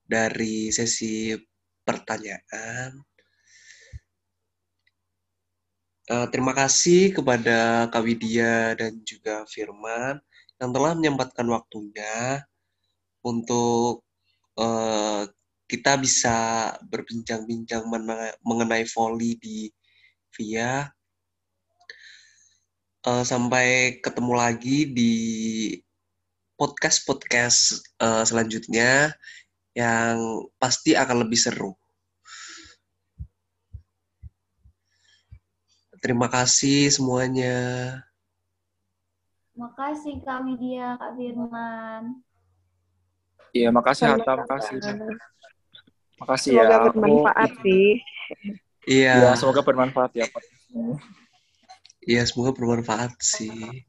dari 0.03 0.75
sesi 0.75 1.33
pertanyaan, 1.87 2.99
Uh, 6.09 6.25
terima 6.33 6.57
kasih 6.57 7.13
kepada 7.13 7.85
Kak 7.93 8.01
Widya 8.01 8.73
dan 8.81 8.97
juga 9.05 9.45
Firman 9.45 10.17
yang 10.57 10.73
telah 10.73 10.97
menyempatkan 10.97 11.45
waktunya 11.53 12.41
untuk 13.21 14.09
uh, 14.57 15.29
kita 15.69 16.01
bisa 16.01 16.37
berbincang-bincang 16.89 17.85
mengenai 18.41 18.89
volley 18.89 19.37
di 19.37 19.69
via. 20.33 20.89
Uh, 23.09 23.25
sampai 23.25 23.97
ketemu 24.05 24.37
lagi 24.37 24.85
di 24.85 25.14
podcast-podcast 26.61 27.81
uh, 28.05 28.21
selanjutnya 28.21 29.16
yang 29.73 30.44
pasti 30.61 30.92
akan 30.92 31.25
lebih 31.25 31.40
seru. 31.40 31.73
Terima 36.05 36.29
kasih 36.29 36.92
semuanya. 36.92 37.57
Makasih 39.57 40.21
Kak 40.21 40.44
Widya, 40.44 41.01
Kak 41.01 41.16
Firman. 41.16 42.21
Iya, 43.57 43.73
makasih 43.73 44.05
Hatta, 44.05 44.37
makasih. 44.37 44.85
Makasih 46.21 46.61
semoga 46.61 46.61
ya. 46.61 46.77
Semoga 46.77 46.92
bermanfaat 46.92 47.51
aku... 47.57 47.62
sih. 47.64 47.88
Iya. 48.85 49.14
Ya, 49.16 49.33
semoga 49.33 49.64
bermanfaat 49.64 50.12
ya, 50.12 50.29
Pak. 50.29 50.44
Iya, 52.09 52.25
semoga 52.25 52.57
bermanfaat 52.57 53.21
sih. 53.21 53.85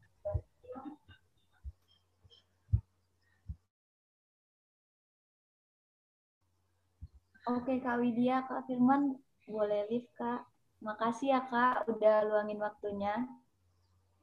Oke, 7.48 7.80
Kak 7.80 7.96
Widya, 7.96 8.44
Kak 8.44 8.68
Firman, 8.68 9.16
boleh 9.48 9.88
live, 9.88 10.12
Kak. 10.20 10.44
Makasih 10.84 11.32
ya 11.32 11.40
Kak 11.48 11.88
udah 11.88 12.28
luangin 12.28 12.60
waktunya. 12.60 13.24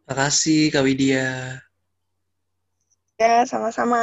Makasih 0.05 0.69
Kak 0.69 0.85
Widya. 0.85 1.57
Ya, 3.17 3.49
sama-sama. 3.49 3.97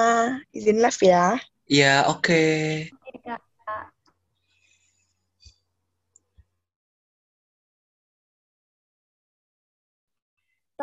Izin 0.51 0.83
live 0.83 1.03
ya. 1.07 1.39
Iya, 1.71 2.11
oke. 2.11 2.35
Okay. 2.35 2.94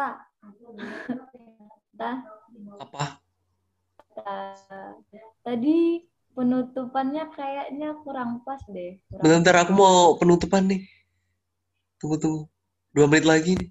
Tak. 0.01 0.17
Apa? 2.81 3.21
Ta- 4.17 4.97
Tadi 5.45 6.01
penutupannya 6.33 7.29
kayaknya 7.37 7.93
kurang 8.01 8.41
pas 8.41 8.57
deh. 8.65 8.97
Kurang 9.13 9.21
Bentar, 9.21 9.61
aku 9.61 9.71
mau 9.77 10.17
penutupan 10.17 10.73
nih. 10.73 10.81
Tunggu, 12.01 12.17
tunggu. 12.17 12.41
Dua 12.97 13.05
menit 13.05 13.29
lagi 13.29 13.53
nih. 13.61 13.69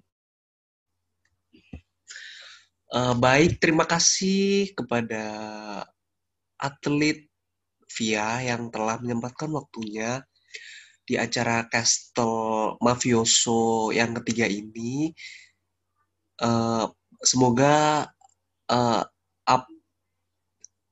Eh, 2.95 3.15
baik, 3.19 3.59
terima 3.59 3.83
kasih 3.83 4.71
kepada 4.71 5.23
atlet 6.55 7.27
Via 7.91 8.39
yang 8.39 8.71
telah 8.71 9.03
menyempatkan 9.03 9.51
waktunya 9.51 10.23
di 11.03 11.19
acara 11.19 11.67
Castle 11.67 12.79
Mafioso 12.79 13.91
yang 13.91 14.15
ketiga 14.23 14.47
ini. 14.47 15.11
Eh, 16.41 16.85
semoga 17.21 18.09
eh, 18.69 19.01
up- 19.45 19.73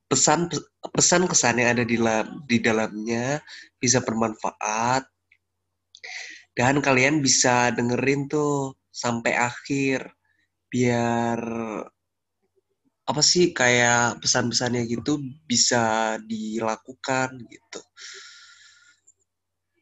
pesan 0.09 0.49
pesan 0.93 1.29
kesan 1.29 1.61
yang 1.61 1.69
ada 1.77 1.85
di 1.85 1.97
di 2.49 2.57
dalamnya 2.61 3.41
bisa 3.77 4.01
bermanfaat 4.01 5.05
dan 6.57 6.81
kalian 6.81 7.21
bisa 7.21 7.69
dengerin 7.73 8.25
tuh 8.29 8.73
sampai 8.89 9.37
akhir 9.37 10.09
biar 10.69 11.39
apa 13.09 13.21
sih 13.25 13.49
kayak 13.57 14.21
pesan-pesannya 14.21 14.85
gitu 14.85 15.17
bisa 15.49 16.17
dilakukan 16.29 17.41
gitu. 17.49 17.81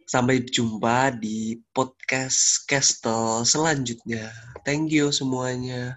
Sampai 0.07 0.39
jumpa 0.47 1.11
di 1.19 1.59
podcast 1.75 2.63
Castle 2.63 3.43
selanjutnya. 3.43 4.31
Thank 4.67 4.87
you 4.95 5.05
semuanya. 5.19 5.81